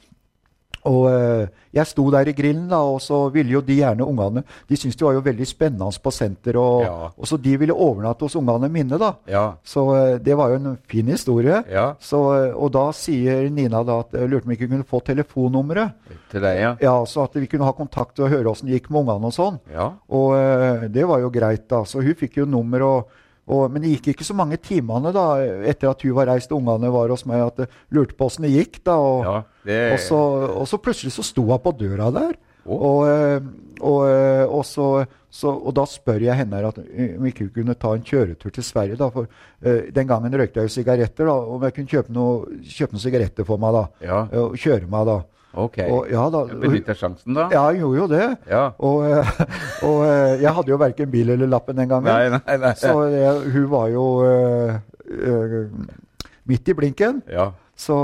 Og 0.88 1.04
eh, 1.12 1.50
jeg 1.76 1.86
sto 1.86 2.04
der 2.10 2.26
i 2.26 2.34
grillen, 2.34 2.66
da, 2.70 2.80
og 2.82 2.98
så 3.02 3.20
ville 3.32 3.54
jo 3.54 3.60
de 3.62 3.76
gjerne 3.78 4.02
ungene 4.02 4.42
De 4.68 4.76
syntes 4.76 4.98
det 4.98 5.06
var 5.06 5.14
jo 5.14 5.22
veldig 5.24 5.46
spennende 5.46 5.90
på 6.02 6.12
senter, 6.14 6.58
og, 6.58 6.82
ja. 6.82 7.10
og 7.14 7.28
så 7.28 7.38
de 7.38 7.54
ville 7.60 7.76
overnatte 7.76 8.26
hos 8.26 8.36
ungene 8.38 8.70
mine. 8.72 8.98
da. 8.98 9.12
Ja. 9.30 9.44
Så 9.62 9.86
eh, 9.96 10.18
det 10.22 10.36
var 10.38 10.50
jo 10.50 10.58
en 10.58 10.76
fin 10.90 11.08
historie. 11.12 11.62
Ja. 11.70 11.92
Så, 12.02 12.20
og 12.52 12.72
da 12.74 12.88
sier 12.96 13.48
Nina 13.50 13.84
da 13.86 14.00
at 14.02 14.18
jeg 14.18 14.30
lurte 14.30 14.48
om 14.48 14.54
vi 14.54 14.58
ikke 14.58 14.70
kunne 14.74 14.88
få 14.88 15.02
telefonnummeret. 15.06 16.12
Til 16.32 16.42
deg, 16.42 16.60
ja. 16.60 16.74
ja. 16.82 16.94
Så 17.06 17.26
at 17.26 17.38
vi 17.38 17.48
kunne 17.50 17.68
ha 17.68 17.76
kontakt 17.76 18.18
og 18.18 18.32
høre 18.32 18.50
åssen 18.50 18.70
det 18.70 18.80
gikk 18.80 18.90
med 18.90 19.04
ungene 19.04 19.30
og 19.30 19.36
sånn. 19.36 19.60
Ja. 19.72 19.92
Og 20.10 20.90
det 20.92 21.06
var 21.08 21.22
jo 21.22 21.30
greit, 21.34 21.68
da. 21.70 21.84
Så 21.88 22.02
hun 22.02 22.18
fikk 22.18 22.42
jo 22.42 22.48
nummer. 22.48 22.88
og 22.88 23.20
og, 23.52 23.64
men 23.72 23.84
det 23.84 23.96
gikk 23.96 24.12
ikke 24.12 24.26
så 24.26 24.36
mange 24.36 24.58
timene 24.62 25.12
da, 25.14 25.26
etter 25.68 25.90
at 25.92 26.04
hun 26.06 26.16
var 26.16 26.30
reist 26.32 26.52
og 26.52 26.62
ungene 26.62 26.92
var 26.94 27.12
hos 27.12 27.26
meg, 27.28 27.44
at 27.44 27.64
jeg 27.64 27.98
lurte 27.98 28.16
på 28.16 28.28
åssen 28.28 28.46
det 28.46 28.54
gikk. 28.54 28.80
da, 28.86 28.96
og, 28.96 29.26
ja, 29.26 29.36
det... 29.68 29.82
og, 29.92 29.98
så, 30.06 30.22
og, 30.52 30.64
så, 30.70 30.80
plutselig 30.82 31.14
så 31.16 31.26
sto 31.26 31.44
hun 31.50 31.62
på 31.62 31.74
døra 31.80 32.10
der. 32.14 32.38
Oh. 32.62 33.02
Og, 33.82 34.60
så, 34.66 34.86
så, 35.34 35.50
og, 35.50 35.72
da 35.74 35.82
spør 35.90 36.22
jeg 36.22 36.38
henne 36.38 36.60
at 36.68 36.78
om 36.78 37.26
ikke 37.26 37.48
hun 37.48 37.54
kunne 37.56 37.74
ta 37.74 37.90
en 37.96 38.04
kjøretur 38.06 38.54
til 38.54 38.64
Sverige. 38.64 38.98
da, 39.00 39.08
for 39.10 39.26
uh, 39.26 39.80
Den 39.90 40.06
gangen 40.06 40.36
røykte 40.38 40.62
jeg 40.62 40.70
jo 40.70 40.74
sigaretter. 40.76 41.26
da, 41.26 41.34
Om 41.34 41.66
jeg 41.66 41.74
kunne 41.74 41.90
kjøpe, 41.90 42.14
noe, 42.14 42.60
kjøpe 42.62 42.94
noen 42.94 43.02
sigaretter 43.02 43.48
for 43.48 43.62
meg 43.62 43.74
da, 43.74 43.84
ja. 44.06 44.20
og 44.44 44.54
kjøre 44.54 44.86
meg 44.90 45.10
da. 45.10 45.18
Ok. 45.52 45.78
Og, 45.84 46.06
ja, 46.08 46.22
da, 46.32 46.42
Benytter 46.48 46.96
sjansen, 46.96 47.34
da? 47.36 47.48
Ja, 47.52 47.64
jeg 47.72 47.82
gjorde 47.82 47.98
jo 47.98 48.06
det. 48.12 48.28
Ja. 48.48 48.62
Og, 48.80 49.02
eh, 49.04 49.32
og, 49.88 49.98
eh, 50.06 50.36
jeg 50.40 50.54
hadde 50.58 50.72
jo 50.72 50.78
verken 50.80 51.10
bil 51.12 51.34
eller 51.34 51.50
lappen 51.50 51.76
den 51.76 51.90
gangen. 51.90 52.08
Nei, 52.08 52.30
nei, 52.32 52.56
nei. 52.62 52.72
Så 52.80 52.94
jeg, 53.12 53.50
hun 53.52 53.66
var 53.72 53.90
jo 53.92 54.06
uh, 54.24 54.78
uh, 55.12 55.58
midt 56.48 56.72
i 56.72 56.76
blinken. 56.78 57.20
Ja. 57.32 57.50
Så 57.76 57.98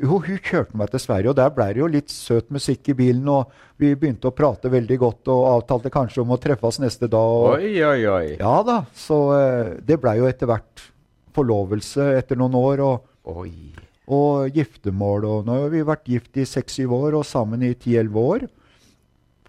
jo, 0.00 0.20
hun 0.22 0.40
kjørte 0.40 0.78
meg 0.78 0.92
til 0.92 1.02
Sverige, 1.02 1.32
og 1.32 1.38
der 1.38 1.52
ble 1.52 1.68
det 1.74 1.82
jo 1.82 1.90
litt 1.90 2.12
søt 2.12 2.52
musikk 2.54 2.92
i 2.92 2.96
bilen. 2.96 3.28
Og 3.28 3.52
vi 3.80 3.92
begynte 3.98 4.30
å 4.30 4.36
prate 4.36 4.72
veldig 4.72 5.00
godt 5.04 5.32
og 5.34 5.46
avtalte 5.52 5.92
kanskje 5.92 6.24
om 6.24 6.32
å 6.32 6.40
treffes 6.40 6.80
neste 6.80 7.10
dag. 7.10 7.36
Og, 7.36 7.58
oi, 7.58 7.74
oi, 7.84 8.00
oi. 8.08 8.26
Ja 8.40 8.58
da, 8.64 8.80
så 8.96 9.24
uh, 9.34 9.74
det 9.84 10.00
blei 10.00 10.18
jo 10.22 10.30
etter 10.30 10.48
hvert 10.48 10.88
forlovelse 11.34 12.14
etter 12.16 12.40
noen 12.40 12.56
år. 12.56 12.86
og 12.88 13.10
oi 13.44 13.83
og 14.12 14.52
giftermål. 14.54 15.24
Og 15.24 15.48
nå 15.48 15.56
har 15.62 15.72
vi 15.72 15.86
vært 15.86 16.10
gift 16.10 16.36
i 16.40 16.46
seks-syv 16.48 16.92
år 16.96 17.18
og 17.20 17.26
sammen 17.28 17.64
i 17.64 17.74
ti-elleve 17.78 18.26
år. 18.34 18.46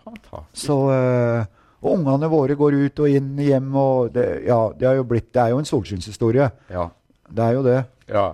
Fantastisk. 0.05 0.65
Så, 0.67 0.77
uh, 0.91 1.45
og 1.85 1.99
ungene 1.99 2.29
våre 2.31 2.55
går 2.57 2.79
ut 2.85 3.03
og 3.03 3.17
inn 3.17 3.33
hjem, 3.41 3.69
og 3.75 4.13
det, 4.15 4.25
ja, 4.47 4.59
det, 4.77 4.95
jo 4.99 5.05
blitt, 5.09 5.31
det 5.33 5.43
er 5.43 5.53
jo 5.53 5.61
en 5.61 5.69
solskinnshistorie. 5.69 6.49
Ja. 6.71 6.89
Det 7.25 7.45
er 7.45 7.57
jo 7.57 7.63
det. 7.65 7.79
Ja. 8.09 8.27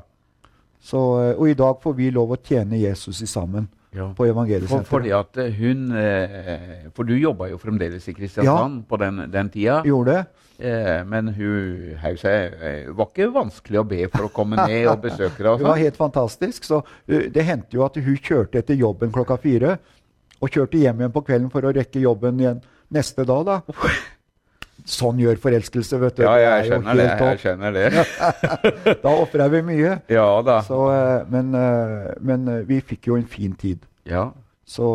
Så, 0.82 1.00
uh, 1.00 1.32
og 1.38 1.46
i 1.50 1.58
dag 1.58 1.80
får 1.84 1.98
vi 1.98 2.12
lov 2.14 2.36
å 2.36 2.42
tjene 2.42 2.82
Jesus 2.82 3.24
i 3.24 3.30
sammen. 3.30 3.70
Ja. 3.92 4.14
på 4.16 4.26
evangeliesenteret. 4.26 4.88
For, 4.88 5.00
fordi 5.00 5.12
at 5.12 5.40
hun, 5.58 5.90
eh, 6.00 6.86
for 6.96 7.04
du 7.04 7.12
jobba 7.18 7.50
jo 7.52 7.58
fremdeles 7.60 8.08
i 8.08 8.14
Kristiansand 8.16 8.78
ja. 8.80 8.86
på 8.88 9.00
den, 9.02 9.26
den 9.32 9.50
tida. 9.52 9.82
Gjorde 9.84 10.16
det. 10.16 10.22
Eh, 10.62 11.02
men 11.06 11.28
hun 11.36 11.98
Hause 12.00 12.32
eh, 12.32 12.92
var 12.96 13.10
ikke 13.10 13.28
vanskelig 13.36 13.82
å 13.82 13.88
be 13.90 14.06
for 14.14 14.30
å 14.30 14.32
komme 14.32 14.64
ned 14.64 14.88
og 14.88 15.04
besøke 15.04 15.44
deg. 15.44 15.60
Hun 15.60 15.70
var 15.74 15.82
helt 15.82 16.00
fantastisk. 16.00 16.64
så 16.70 16.80
Det 17.06 17.44
hendte 17.44 17.76
jo 17.76 17.84
at 17.84 18.00
hun 18.00 18.16
kjørte 18.16 18.62
etter 18.62 18.80
jobben 18.80 19.12
klokka 19.12 19.40
fire. 19.42 19.76
Og 20.42 20.50
kjørte 20.50 20.80
hjem 20.80 21.04
igjen 21.04 21.14
på 21.14 21.26
kvelden 21.28 21.52
for 21.54 21.68
å 21.68 21.76
rekke 21.76 22.02
jobben 22.02 22.40
igjen 22.40 22.64
neste 22.96 23.28
dag. 23.28 23.44
da. 23.46 23.60
Sånn 24.90 25.20
gjør 25.22 25.40
forelskelse, 25.42 26.00
vet 26.02 26.20
du. 26.20 26.24
Ja, 26.26 26.36
jeg 26.42 26.70
skjønner 26.70 26.98
det. 26.98 27.08
Jeg 27.22 27.42
skjønner 27.44 27.76
det. 27.76 28.96
da 29.04 29.14
ofrer 29.14 29.52
vi 29.54 29.64
mye. 29.68 29.96
Ja 30.12 30.28
da. 30.46 30.62
Så, 30.68 30.80
uh, 30.90 31.28
men, 31.32 31.52
uh, 31.56 32.14
men 32.24 32.48
vi 32.70 32.80
fikk 32.86 33.12
jo 33.12 33.20
en 33.20 33.28
fin 33.30 33.54
tid. 33.58 33.84
Ja. 34.10 34.30
Så 34.66 34.88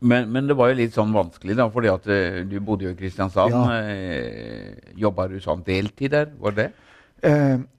men, 0.00 0.30
men, 0.32 0.46
det 0.48 0.54
var 0.56 0.70
jo 0.70 0.78
litt 0.78 0.94
sånn 0.96 1.10
vanskelig, 1.12 1.56
da, 1.58 1.66
fordi 1.72 1.90
at 1.92 2.06
du 2.48 2.54
bodde 2.64 2.86
jo 2.86 2.92
i 2.94 2.96
Kristiansand. 2.96 3.52
Ja. 3.52 4.94
Jobba 5.04 5.26
du 5.28 5.36
sånn 5.42 5.60
deltid 5.66 6.14
der? 6.14 6.30
Var 6.40 6.56
det? 6.56 6.66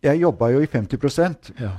Jeg 0.05 0.21
jobba 0.21 0.51
jo 0.53 0.62
i 0.62 0.69
50 0.69 1.58
ja. 1.62 1.73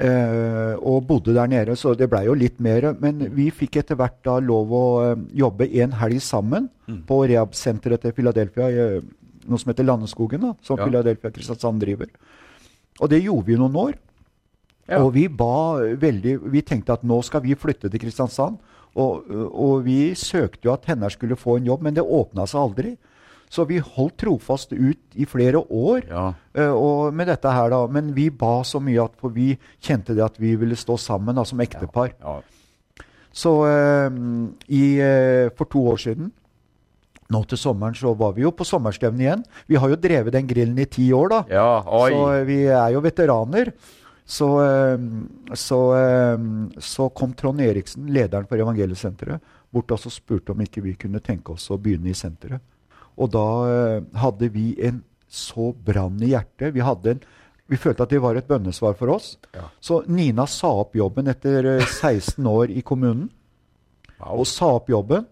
Og 0.00 1.02
bodde 1.06 1.34
der 1.36 1.50
nede, 1.52 1.74
så 1.76 1.92
det 1.94 2.08
blei 2.10 2.22
jo 2.24 2.32
litt 2.34 2.56
mer. 2.64 2.88
Men 2.98 3.26
vi 3.36 3.50
fikk 3.52 3.76
etter 3.82 3.98
hvert 4.00 4.16
da 4.24 4.38
lov 4.40 4.72
å 4.72 4.84
jobbe 5.36 5.68
en 5.82 5.92
helg 6.00 6.22
sammen 6.24 6.70
mm. 6.88 7.02
på 7.06 7.18
rehab-senteret 7.28 8.02
til 8.02 8.14
Philadelphia, 8.16 8.70
noe 9.44 9.60
som 9.60 9.72
heter 9.72 9.86
Landeskogen, 9.86 10.46
da, 10.48 10.54
som 10.64 10.80
ja. 10.80 10.88
Philadelphia 10.88 11.30
Kristiansand 11.34 11.84
driver. 11.84 12.08
Og 13.00 13.12
det 13.12 13.22
gjorde 13.24 13.48
vi 13.50 13.58
noen 13.60 13.78
år. 13.78 13.94
Ja. 14.90 14.98
Og 15.02 15.12
vi 15.14 15.28
ba 15.30 15.78
veldig 15.78 16.38
Vi 16.50 16.62
tenkte 16.66 16.96
at 16.96 17.04
nå 17.06 17.20
skal 17.22 17.44
vi 17.44 17.54
flytte 17.58 17.90
til 17.90 18.02
Kristiansand. 18.02 18.58
Og, 18.92 19.28
og, 19.32 19.86
vi 19.86 20.12
søkte 20.18 20.68
jo 20.68 20.74
at 20.74 20.84
henne 20.90 21.08
skulle 21.12 21.38
få 21.38 21.56
en 21.56 21.68
jobb, 21.70 21.86
men 21.86 21.94
det 21.96 22.04
åpna 22.04 22.44
seg 22.48 22.60
aldri. 22.60 22.90
Så 23.52 23.66
vi 23.68 23.82
holdt 23.84 24.22
trofast 24.22 24.72
ut 24.72 25.12
i 25.20 25.26
flere 25.28 25.60
år 25.60 26.06
ja. 26.08 26.30
uh, 26.56 27.10
med 27.12 27.28
dette 27.28 27.52
her, 27.52 27.68
da. 27.72 27.82
Men 27.92 28.12
vi 28.16 28.30
ba 28.32 28.62
så 28.64 28.80
mye 28.80 29.04
at 29.04 29.18
for 29.20 29.34
vi 29.34 29.52
kjente 29.76 30.16
det 30.16 30.24
at 30.24 30.38
vi 30.40 30.54
ville 30.56 30.78
stå 30.78 30.96
sammen 31.00 31.36
da, 31.36 31.44
som 31.48 31.60
ektepar. 31.60 32.14
Ja. 32.16 32.38
Ja. 32.38 33.08
Så 33.32 33.52
uh, 33.64 34.08
i, 34.72 34.84
uh, 35.04 35.52
for 35.58 35.68
to 35.68 35.84
år 35.92 36.00
siden 36.00 36.32
nå 37.32 37.38
til 37.48 37.56
sommeren 37.56 37.94
så 37.96 38.10
var 38.16 38.34
vi 38.36 38.42
jo 38.44 38.50
på 38.52 38.64
sommerstevne 38.68 39.24
igjen. 39.24 39.44
Vi 39.68 39.78
har 39.80 39.88
jo 39.88 40.00
drevet 40.00 40.34
den 40.34 40.48
grillen 40.48 40.80
i 40.80 40.88
ti 40.88 41.06
år, 41.16 41.30
da. 41.32 41.38
så 41.88 42.42
vi 42.44 42.58
er 42.68 42.90
jo 42.92 43.00
veteraner. 43.04 43.70
så, 44.28 44.48
så, 45.56 45.78
så, 46.76 47.08
kom 47.08 47.32
Trond 47.32 47.60
Eriksen, 47.64 48.04
lederen 48.12 48.44
for 48.48 48.60
Evangeliesenteret, 48.60 49.40
bort 49.72 49.96
og 49.96 50.12
spurte 50.12 50.52
om 50.52 50.60
ikke 50.60 50.84
vi 50.84 50.92
kunne 50.92 51.24
tenke 51.24 51.56
oss 51.56 51.70
å 51.72 51.80
begynne 51.80 52.12
i 52.12 52.16
senteret. 52.16 52.60
Og 53.20 53.28
da 53.34 53.46
hadde 54.16 54.48
vi 54.54 54.72
en 54.80 55.02
så 55.32 55.72
brann 55.72 56.20
i 56.22 56.32
hjertet. 56.32 56.74
Vi, 56.74 56.80
en, 56.80 57.20
vi, 57.66 57.78
følte 57.80 58.04
at 58.04 58.12
det 58.12 58.20
var 58.20 58.36
et 58.36 58.48
bønnesvar 58.48 58.96
for 58.98 59.14
oss. 59.14 59.34
Ja. 59.56 59.66
Så 59.80 60.02
Nina 60.12 60.46
sa 60.48 60.70
opp 60.82 60.96
jobben 60.96 61.30
etter 61.32 61.80
16 61.80 62.46
år 62.48 62.72
i 62.72 62.84
kommunen. 62.84 63.30
Og 64.22 64.46
sa 64.46 64.74
opp 64.76 64.90
jobben. 64.92 65.24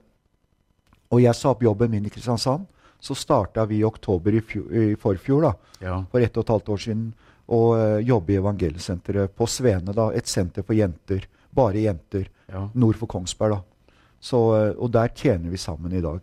Og 1.11 1.23
jeg 1.23 1.37
sa 1.37 1.53
opp 1.53 1.63
jobben 1.63 1.93
min 1.93 2.07
i 2.07 2.13
Kristiansand. 2.13 2.67
Så 3.01 3.17
starta 3.17 3.65
vi 3.69 3.81
i 3.81 3.87
oktober 3.87 4.35
i, 4.37 4.43
fjor, 4.45 4.73
i 4.77 4.97
forfjor, 5.01 5.47
da, 5.47 5.53
ja. 5.81 5.95
for 6.13 6.21
ett 6.21 6.35
og 6.37 6.45
et 6.45 6.51
halvt 6.53 6.67
år 6.75 6.81
siden, 6.85 7.07
å 7.51 7.61
uh, 7.73 7.97
jobbe 8.05 8.35
i 8.35 8.37
Evangeliesenteret 8.37 9.33
på 9.35 9.49
Svene. 9.49 9.95
da, 9.97 10.11
Et 10.15 10.29
senter 10.29 10.67
for 10.67 10.77
jenter. 10.77 11.25
Bare 11.51 11.81
jenter. 11.81 12.29
Ja. 12.53 12.67
Nord 12.75 13.01
for 13.01 13.11
Kongsberg. 13.11 13.57
da. 13.57 13.95
Så, 14.21 14.39
og 14.77 14.93
der 14.93 15.09
tjener 15.17 15.49
vi 15.51 15.59
sammen 15.59 15.97
i 15.97 16.03
dag. 16.05 16.21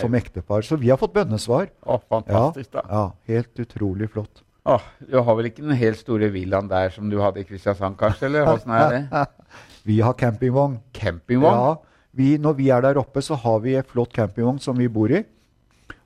Som 0.00 0.14
ektepar. 0.16 0.64
Så 0.66 0.78
vi 0.80 0.90
har 0.92 1.00
fått 1.00 1.14
bønnesvar. 1.16 1.68
Å, 1.82 1.98
fantastisk 2.10 2.72
da. 2.74 2.86
Ja, 2.88 3.04
Helt 3.28 3.62
utrolig 3.64 4.10
flott. 4.12 4.42
Åh, 4.62 4.82
du 5.10 5.16
har 5.18 5.34
vel 5.34 5.48
ikke 5.48 5.64
den 5.64 5.74
helt 5.74 5.98
store 5.98 6.28
villaen 6.30 6.68
der 6.70 6.92
som 6.94 7.08
du 7.10 7.16
hadde 7.18 7.42
i 7.42 7.46
Kristiansand, 7.48 7.96
kanskje? 7.98 8.28
eller 8.28 8.46
hvordan 8.46 8.74
er 8.76 8.92
det? 8.94 9.22
vi 9.90 9.98
har 10.06 10.14
campingvogn. 10.14 10.78
Campingvogn? 10.94 11.58
Ja, 11.58 12.02
vi, 12.12 12.36
Når 12.38 12.58
vi 12.60 12.68
er 12.70 12.84
der 12.84 13.00
oppe, 13.00 13.24
så 13.24 13.34
har 13.42 13.62
vi 13.64 13.74
et 13.80 13.90
flott 13.90 14.12
campingvogn 14.14 14.60
som 14.62 14.78
vi 14.78 14.86
bor 14.92 15.10
i. 15.10 15.24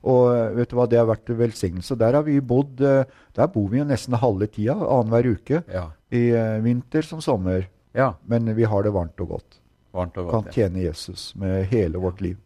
Og 0.07 0.23
eh, 0.31 0.55
vet 0.57 0.71
du 0.71 0.77
hva, 0.77 0.87
det 0.89 0.99
har 0.99 1.09
vært 1.09 1.29
en 1.29 1.39
velsignelse. 1.41 1.97
Der 1.99 2.17
har 2.17 2.25
vi 2.25 2.39
bodd, 2.41 2.81
eh, 2.81 3.05
der 3.37 3.53
bor 3.53 3.69
vi 3.71 3.81
jo 3.81 3.87
nesten 3.87 4.17
halve 4.17 4.49
tida, 4.49 4.77
annenhver 4.77 5.33
uke. 5.35 5.61
Ja. 5.73 5.89
I 6.07 6.23
uh, 6.31 6.57
vinter 6.63 7.03
som 7.03 7.19
sommer. 7.21 7.67
Ja. 7.97 8.13
Men 8.31 8.47
vi 8.55 8.63
har 8.63 8.85
det 8.85 8.93
varmt 8.95 9.19
og 9.19 9.35
godt. 9.35 9.57
Varmt 9.95 10.17
og 10.17 10.29
godt 10.29 10.47
kan 10.47 10.55
tjene 10.55 10.85
Jesus 10.85 11.33
med 11.35 11.65
hele 11.71 11.99
vårt 11.99 12.21
liv. 12.23 12.37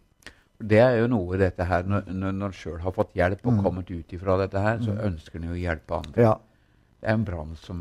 Det 0.61 0.79
er 0.81 0.99
jo 1.01 1.09
noe 1.11 1.39
dette 1.41 1.65
her, 1.65 1.87
Når, 1.87 2.07
når 2.11 2.47
en 2.49 2.55
sjøl 2.55 2.79
har 2.83 2.93
fått 2.95 3.15
hjelp 3.17 3.43
og 3.45 3.57
mm. 3.57 3.63
kommet 3.65 3.91
ut 3.91 4.15
ifra 4.15 4.37
dette 4.41 4.61
her, 4.61 4.79
så 4.83 4.93
mm. 4.93 5.01
ønsker 5.09 5.39
en 5.39 5.49
jo 5.49 5.57
å 5.57 5.61
hjelpe 5.61 5.97
andre. 5.97 6.27
Ja. 6.29 6.37
Det 7.01 7.09
er 7.09 7.17
en 7.17 7.25
brann 7.25 7.55
som 7.57 7.77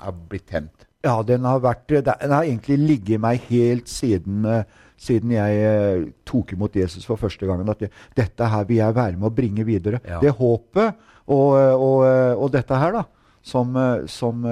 er 0.00 0.16
blitt 0.30 0.46
tent. 0.48 0.86
Ja, 1.04 1.18
den 1.26 1.44
har, 1.44 1.60
vært, 1.60 1.84
den 1.90 2.32
har 2.32 2.46
egentlig 2.46 2.78
ligget 2.80 3.20
meg 3.20 3.42
helt 3.50 3.90
siden 3.92 4.46
uh, 4.48 4.62
siden 5.04 5.32
jeg 5.34 5.56
eh, 5.58 6.04
tok 6.24 6.54
imot 6.54 6.76
Jesus 6.78 7.04
for 7.04 7.20
første 7.20 7.44
gangen. 7.48 7.68
At 7.68 7.82
det, 7.82 7.90
dette 8.16 8.46
her 8.48 8.64
vil 8.68 8.78
jeg 8.78 8.96
være 8.96 9.18
med 9.18 9.28
å 9.28 9.34
bringe 9.34 9.66
videre. 9.66 10.00
Ja. 10.06 10.20
Det 10.22 10.32
håpet 10.38 11.02
og, 11.26 11.56
og, 11.56 12.04
og, 12.06 12.46
dette 12.54 12.78
her, 12.78 12.94
da, 12.94 13.02
som, 13.44 13.74
som 14.08 14.46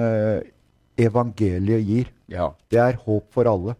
evangeliet 0.99 1.87
gir, 1.87 2.11
ja. 2.33 2.51
det 2.73 2.81
er 2.81 2.99
håp 3.05 3.29
for 3.33 3.49
alle. 3.49 3.77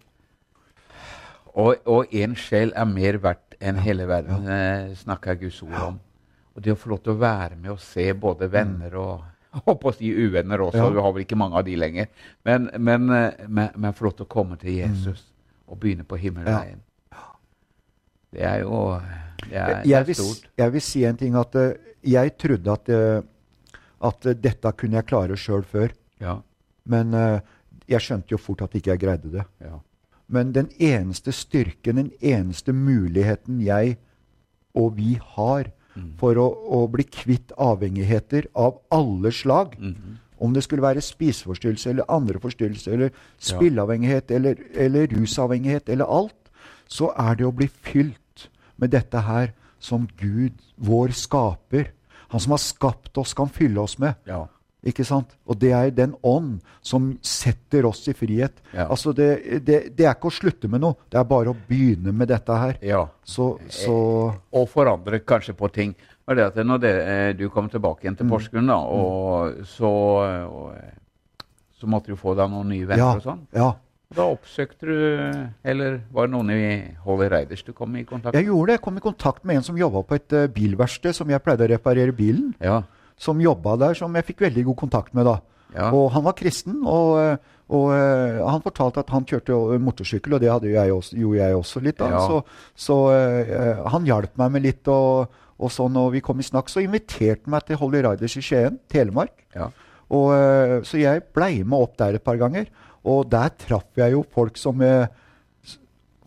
Og 1.53 2.13
én 2.15 2.33
sjel 2.39 2.73
er 2.73 2.89
mer 2.89 3.19
verdt 3.21 3.52
enn 3.63 3.79
hele 3.81 4.07
verden, 4.09 4.47
eh, 4.51 4.93
snakker 4.99 5.39
Guds 5.41 5.61
ord 5.65 5.77
om. 5.79 5.99
Og 6.53 6.65
det 6.65 6.73
å 6.75 6.79
få 6.79 6.91
lov 6.91 7.03
til 7.05 7.15
å 7.15 7.21
være 7.21 7.55
med 7.57 7.71
og 7.73 7.81
se 7.81 8.09
både 8.13 8.51
venner 8.51 8.99
og 9.01 9.29
Håper 9.67 9.85
å 9.85 9.91
si 9.93 10.07
uvenner 10.09 10.63
også, 10.65 10.79
ja. 10.79 10.85
du 10.89 10.95
har 10.97 11.11
vel 11.13 11.27
ikke 11.27 11.37
mange 11.37 11.59
av 11.59 11.67
de 11.67 11.75
lenger. 11.77 12.07
Men, 12.41 12.71
men, 12.81 13.03
eh, 13.13 13.43
men, 13.45 13.67
men 13.77 13.93
få 13.93 14.07
lov 14.07 14.15
til 14.17 14.25
å 14.25 14.31
komme 14.33 14.57
til 14.57 14.79
Jesus. 14.79 15.19
Mm 15.27 15.33
og 15.73 15.79
begynne 15.81 16.05
på 16.07 16.19
himmelveien. 16.21 16.81
Ja. 17.13 17.27
Det 18.33 18.45
er 18.49 18.59
jo 18.63 18.79
det 19.43 19.59
er, 19.59 19.81
det 19.83 19.95
er 19.97 20.13
stort. 20.17 20.49
Jeg 20.57 20.73
vil 20.75 20.83
si 20.83 21.03
en 21.07 21.19
ting 21.19 21.37
at 21.39 21.55
uh, 21.59 21.71
jeg 22.03 22.35
trodde 22.39 22.75
at, 22.77 22.91
uh, 22.93 23.79
at 24.09 24.29
uh, 24.29 24.35
dette 24.37 24.73
kunne 24.79 24.99
jeg 24.99 25.09
klare 25.09 25.37
sjøl 25.39 25.65
før. 25.67 25.95
Ja. 26.23 26.37
Men 26.89 27.15
jeg 27.87 28.03
skjønte 28.03 28.33
jo 28.33 28.37
fort 28.41 28.65
at 28.65 28.73
ikke 28.75 28.91
jeg 28.91 28.99
greide 28.99 29.29
det. 29.31 29.43
Ja. 29.63 29.77
Men 30.27 30.53
den 30.55 30.69
eneste 30.79 31.31
styrken, 31.31 31.97
den 31.97 32.11
eneste 32.21 32.73
muligheten 32.73 33.61
jeg 33.61 33.97
og 34.73 34.97
vi 34.97 35.19
har 35.35 35.69
mm. 35.95 36.13
for 36.17 36.39
å, 36.39 36.47
å, 36.49 36.85
bli 36.91 37.05
kvitt 37.05 37.53
avhengigheter 37.57 38.47
av 38.55 38.79
alle 38.91 39.31
slag, 39.31 39.77
mm 39.79 39.93
-hmm. 39.93 40.19
Om 40.43 40.53
det 40.53 40.63
skulle 40.63 40.81
være 40.81 41.01
spiseforstyrrelse 41.01 41.89
eller 41.89 42.09
andre 42.11 42.39
forstyrrelser, 42.39 42.91
eller 42.91 43.09
spilleavhengighet 43.39 44.31
eller, 44.31 44.55
eller 44.75 45.07
rusavhengighet 45.07 45.89
eller 45.89 46.05
alt, 46.05 46.51
så 46.87 47.13
er 47.17 47.35
det 47.35 47.45
å 47.45 47.51
bli 47.55 47.67
fylt 47.67 48.49
med 48.77 48.91
dette 48.91 49.21
her 49.23 49.53
som 49.79 50.07
Gud, 50.19 50.51
vår 50.77 51.13
skaper, 51.15 51.91
han 52.27 52.39
som 52.39 52.51
har 52.51 52.61
skapt 52.63 53.17
oss, 53.17 53.33
kan 53.33 53.49
fylle 53.49 53.79
oss 53.79 53.99
med. 53.99 54.13
Ja. 54.27 54.47
Ikke 54.83 55.05
sant? 55.07 55.31
Og 55.47 55.57
det 55.59 55.71
er 55.75 55.91
den 55.95 56.15
ånd 56.27 56.57
som 56.83 57.13
setter 57.23 57.87
oss 57.87 58.01
i 58.11 58.15
frihet. 58.17 58.59
Ja. 58.73 58.89
Altså 58.89 59.13
det, 59.15 59.29
det, 59.63 59.77
det, 59.95 60.07
er 60.07 60.17
ikke 60.17 60.31
å 60.31 60.35
slutte 60.35 60.67
med 60.71 60.83
noe, 60.83 60.97
det 61.11 61.19
er 61.21 61.29
bare 61.29 61.53
å 61.53 61.59
begynne 61.69 62.11
med 62.15 62.31
dette 62.33 62.57
her. 62.59 62.75
Ja. 62.83 63.05
Så, 63.23 63.53
så 63.71 63.95
Og 64.51 64.67
forandre 64.71 65.21
kanskje 65.23 65.55
på 65.55 65.71
ting 65.71 65.95
var 66.27 66.39
det 66.39 66.49
at 66.49 66.59
når 66.63 66.83
det, 66.83 66.91
eh, 67.13 67.29
du 67.35 67.47
kom 67.51 67.69
tilbake 67.71 68.05
igjen 68.05 68.19
til 68.19 68.27
mm. 68.27 68.31
Porsgrunn, 68.31 68.69
da, 68.71 68.77
og 68.79 69.55
mm. 69.57 69.65
så, 69.67 69.89
og, 70.47 71.47
så 71.79 71.89
måtte 71.91 72.13
du 72.13 72.19
få 72.19 72.35
deg 72.39 72.51
noen 72.51 72.71
nye 72.71 72.87
venner 72.87 73.03
ja, 73.03 73.09
og 73.17 73.25
sånn. 73.25 73.41
Ja. 73.55 73.73
Da 74.13 74.27
oppsøkte 74.29 74.85
du 74.85 74.97
Eller 75.65 75.95
var 76.13 76.27
det 76.27 76.35
noen 76.35 76.51
i 76.53 76.65
Holly 77.01 77.31
Reiders 77.33 77.63
du 77.65 77.71
kom 77.73 77.95
i 77.97 78.03
kontakt 78.05 78.29
med? 78.29 78.43
Jeg 78.43 78.51
gjorde 78.51 78.69
det. 78.69 78.75
Jeg 78.77 78.83
kom 78.85 78.99
i 78.99 79.03
kontakt 79.03 79.47
med 79.47 79.57
en 79.57 79.65
som 79.65 79.79
jobba 79.79 80.03
på 80.05 80.19
et 80.19 80.35
bilverksted 80.53 81.17
som 81.17 81.31
jeg 81.33 81.41
pleide 81.41 81.65
å 81.65 81.71
reparere 81.71 82.13
bilen. 82.13 82.51
Ja. 82.61 82.83
Som 83.19 83.41
jobba 83.41 83.75
der, 83.79 83.97
som 83.97 84.13
jeg 84.15 84.27
fikk 84.29 84.45
veldig 84.47 84.67
god 84.71 84.79
kontakt 84.85 85.13
med 85.17 85.27
da. 85.29 85.39
Ja. 85.73 85.89
Og 85.89 86.11
han 86.13 86.25
var 86.25 86.35
kristen, 86.37 86.81
og, 86.85 87.15
eh, 87.17 87.53
og 87.73 87.87
uh, 87.89 88.43
han 88.45 88.61
fortalte 88.61 89.01
at 89.01 89.09
han 89.09 89.25
kjørte 89.25 89.79
motorsykkel, 89.81 90.35
og 90.35 90.43
det 90.43 90.51
jeg 90.69 90.93
også, 90.93 91.17
gjorde 91.17 91.39
jeg 91.39 91.55
også 91.57 91.81
litt. 91.81 91.97
da. 91.97 92.09
Ja. 92.13 92.25
Så, 92.29 92.41
så 92.77 92.97
uh, 93.09 93.87
han 93.95 94.05
hjalp 94.05 94.37
meg 94.41 94.53
med 94.57 94.67
litt. 94.67 94.91
og 94.91 95.39
og 95.63 95.71
så 95.71 95.87
når 95.91 96.15
vi 96.15 96.21
kom 96.23 96.41
i 96.41 96.45
snakk, 96.45 96.69
så 96.71 96.83
inviterte 96.83 97.45
han 97.45 97.55
meg 97.55 97.67
til 97.67 97.79
Holly 97.79 98.01
Riders 98.03 98.37
i 98.39 98.43
Skien, 98.43 98.79
Telemark. 98.91 99.35
Ja. 99.55 99.69
Og, 100.13 100.29
eh, 100.35 100.79
så 100.87 100.99
jeg 100.99 101.25
blei 101.35 101.63
med 101.63 101.77
opp 101.79 101.97
der 102.01 102.17
et 102.17 102.25
par 102.25 102.39
ganger. 102.41 102.67
Og 103.03 103.27
der 103.31 103.53
traff 103.59 103.87
jeg 103.99 104.15
jo 104.15 104.23
folk 104.35 104.57
som 104.59 104.81
eh, 104.83 105.07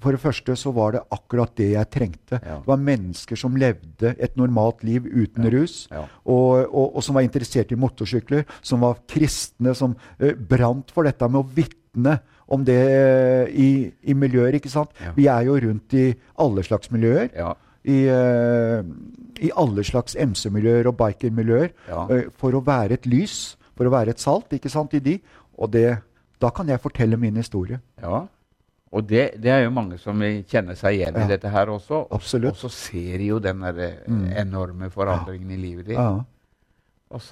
For 0.03 0.15
det 0.15 0.21
første 0.23 0.57
så 0.59 0.73
var 0.77 0.97
det 0.97 1.03
akkurat 1.15 1.53
det 1.59 1.71
jeg 1.73 1.91
trengte. 1.93 2.41
Ja. 2.41 2.61
Det 2.61 2.69
var 2.69 2.83
mennesker 2.85 3.41
som 3.41 3.57
levde 3.59 4.15
et 4.23 4.37
normalt 4.39 4.85
liv 4.87 5.07
uten 5.09 5.49
ja. 5.49 5.53
rus, 5.55 5.77
og, 5.91 6.67
og, 6.67 6.97
og, 6.97 7.03
som 7.05 7.17
var 7.17 7.27
interessert 7.27 7.73
i 7.73 7.81
motorsykler, 7.81 8.47
som 8.61 8.85
var 8.85 9.01
kristne, 9.09 9.75
som 9.77 9.97
uh, 9.97 10.33
brant 10.37 10.93
for 10.95 11.09
dette 11.09 11.31
med 11.31 11.43
å 11.43 11.49
vitne 11.57 12.19
om 12.53 12.65
det 12.67 12.81
uh, 12.87 13.45
i, 13.51 13.89
i, 14.05 14.15
miljøer. 14.15 14.59
ikke 14.59 14.73
sant? 14.73 14.93
Vi 15.17 15.31
er 15.33 15.49
jo 15.49 15.57
rundt 15.65 15.97
i 15.97 16.11
alle 16.43 16.67
slags 16.67 16.93
miljøer. 16.95 17.31
Ja 17.37 17.55
i, 17.87 18.01
uh, 18.11 18.83
i 19.39 19.53
alle 19.55 19.85
slags 19.87 20.17
MC-miljøer 20.19 20.89
og 20.91 20.97
biker-miljøer 20.99 21.69
ja. 21.87 22.01
for 22.35 22.57
å 22.57 22.63
være 22.67 22.99
et 22.99 23.07
lys, 23.07 23.55
for 23.79 23.87
å 23.87 23.93
være 23.95 24.15
et 24.15 24.23
salt 24.23 24.57
ikke 24.57 24.73
sant, 24.73 24.97
i 24.97 25.03
de. 25.05 25.21
Og 25.61 25.71
det, 25.71 26.01
da 26.43 26.51
kan 26.55 26.67
jeg 26.67 26.83
fortelle 26.83 27.19
min 27.21 27.39
historie. 27.39 27.79
Ja, 28.03 28.25
og 28.94 29.03
det, 29.09 29.25
det 29.42 29.51
er 29.51 29.64
jo 29.64 29.75
mange 29.75 29.99
som 29.99 30.20
kjenner 30.22 30.79
seg 30.79 31.01
igjen 31.01 31.18
ja. 31.18 31.25
i 31.25 31.31
dette 31.35 31.51
her 31.51 31.70
også. 31.72 32.05
Absolutt. 32.14 32.55
Og 32.55 32.61
så 32.61 32.70
ser 32.72 33.18
de 33.18 33.31
jo 33.33 33.40
den 33.42 33.64
der 33.66 33.83
eh, 33.83 33.99
mm. 34.07 34.25
enorme 34.44 34.90
forandringen 34.94 35.51
ja. 35.51 35.57
i 35.57 35.61
livet 35.61 35.88
ditt. 35.90 35.99
Ja. 35.99 36.22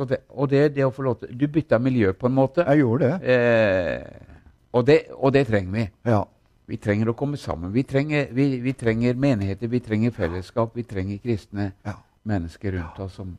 Det, 0.08 0.20
og 0.30 0.50
det, 0.50 0.62
det, 0.76 0.84
å 0.86 0.92
få 0.94 1.02
lov 1.02 1.16
til 1.18 1.32
Du 1.34 1.48
bytta 1.50 1.80
miljø 1.82 2.12
på 2.14 2.28
en 2.30 2.36
måte. 2.36 2.62
Jeg 2.62 2.82
gjorde 2.82 3.10
det. 3.10 3.34
Eh, 3.34 4.36
og 4.74 4.86
det. 4.86 4.98
Og 5.18 5.32
det 5.34 5.46
trenger 5.48 5.78
vi. 5.78 5.86
Ja. 6.10 6.20
Vi 6.70 6.78
trenger 6.80 7.10
å 7.10 7.16
komme 7.18 7.38
sammen. 7.38 7.72
Vi 7.74 7.82
trenger, 7.86 8.28
vi, 8.32 8.46
vi 8.64 8.72
trenger 8.78 9.18
menigheter, 9.20 9.68
vi 9.68 9.82
trenger 9.84 10.14
fellesskap, 10.16 10.72
vi 10.78 10.86
trenger 10.88 11.18
kristne 11.20 11.72
ja. 11.84 11.98
mennesker 12.24 12.78
rundt 12.78 13.02
oss. 13.04 13.18
Som, 13.20 13.34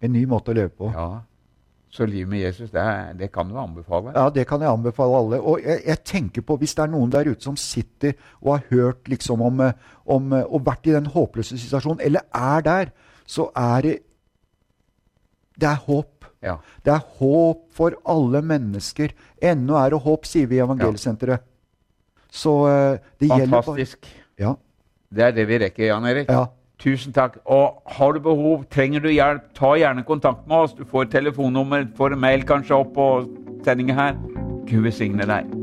en 0.00 0.14
ny 0.14 0.24
måte 0.26 0.54
å 0.54 0.56
leve 0.56 0.72
på. 0.72 0.88
Ja. 0.94 1.20
Så 1.90 2.06
livet 2.06 2.30
med 2.30 2.38
Jesus, 2.38 2.70
det, 2.70 2.82
det, 3.18 3.32
kan 3.34 3.48
du 3.50 3.56
anbefale? 3.58 4.12
Ja, 4.14 4.28
det 4.30 4.44
kan 4.46 4.62
jeg 4.62 4.70
anbefale 4.70 5.16
alle. 5.18 5.40
Og 5.42 5.64
jeg, 5.64 5.80
jeg, 5.88 5.98
tenker 6.06 6.44
på, 6.46 6.54
hvis 6.60 6.76
det 6.78 6.84
er 6.84 6.92
noen 6.92 7.10
der 7.10 7.32
ute 7.32 7.42
som 7.42 7.56
sitter 7.58 8.14
og 8.38 8.52
har 8.52 8.68
hørt 8.70 9.10
liksom 9.10 9.42
om, 9.42 9.64
om 10.06 10.36
og 10.38 10.62
vært 10.68 10.86
i 10.86 10.94
den 10.94 11.10
håpløse 11.10 11.58
situasjonen, 11.58 12.04
eller 12.06 12.22
er 12.30 12.62
der, 12.66 12.92
så 13.26 13.50
er 13.58 13.82
det 13.86 13.96
Det 15.60 15.68
er 15.68 15.82
håp. 15.84 16.24
Ja. 16.40 16.54
Det 16.86 16.92
er 16.94 17.02
håp 17.18 17.66
for 17.76 17.98
alle 18.08 18.40
mennesker. 18.40 19.10
Ennå 19.42 19.76
er 19.76 19.90
det 19.92 20.00
håp, 20.00 20.24
sier 20.24 20.46
vi 20.48 20.56
i 20.56 20.62
Evangeliesenteret. 20.64 21.42
Så 22.30 22.54
det 22.70 23.28
Fantastisk. 23.28 23.34
gjelder 23.34 23.66
Fantastisk. 23.66 24.08
Ja. 24.40 24.54
Det 25.10 25.26
er 25.26 25.36
det 25.36 25.44
vi 25.50 25.58
rekker, 25.58 25.84
Jan 25.90 26.06
Erik. 26.06 26.30
Ja. 26.30 26.46
Tusen 26.80 27.12
takk. 27.12 27.36
Og 27.44 27.82
har 27.86 28.12
du 28.12 28.20
behov, 28.24 28.64
trenger 28.72 29.04
du 29.04 29.10
hjelp, 29.12 29.50
ta 29.56 29.74
gjerne 29.76 30.04
kontakt 30.08 30.46
med 30.48 30.64
oss. 30.64 30.76
Du 30.76 30.84
får 30.88 31.10
telefonnummer, 31.12 31.86
får 31.96 32.16
mail 32.16 32.46
kanskje 32.48 32.80
opp 32.80 32.94
på 32.96 33.10
sendinga 33.64 33.98
her. 33.98 34.20
Gud 34.66 34.86
velsigne 34.88 35.28
deg. 35.28 35.59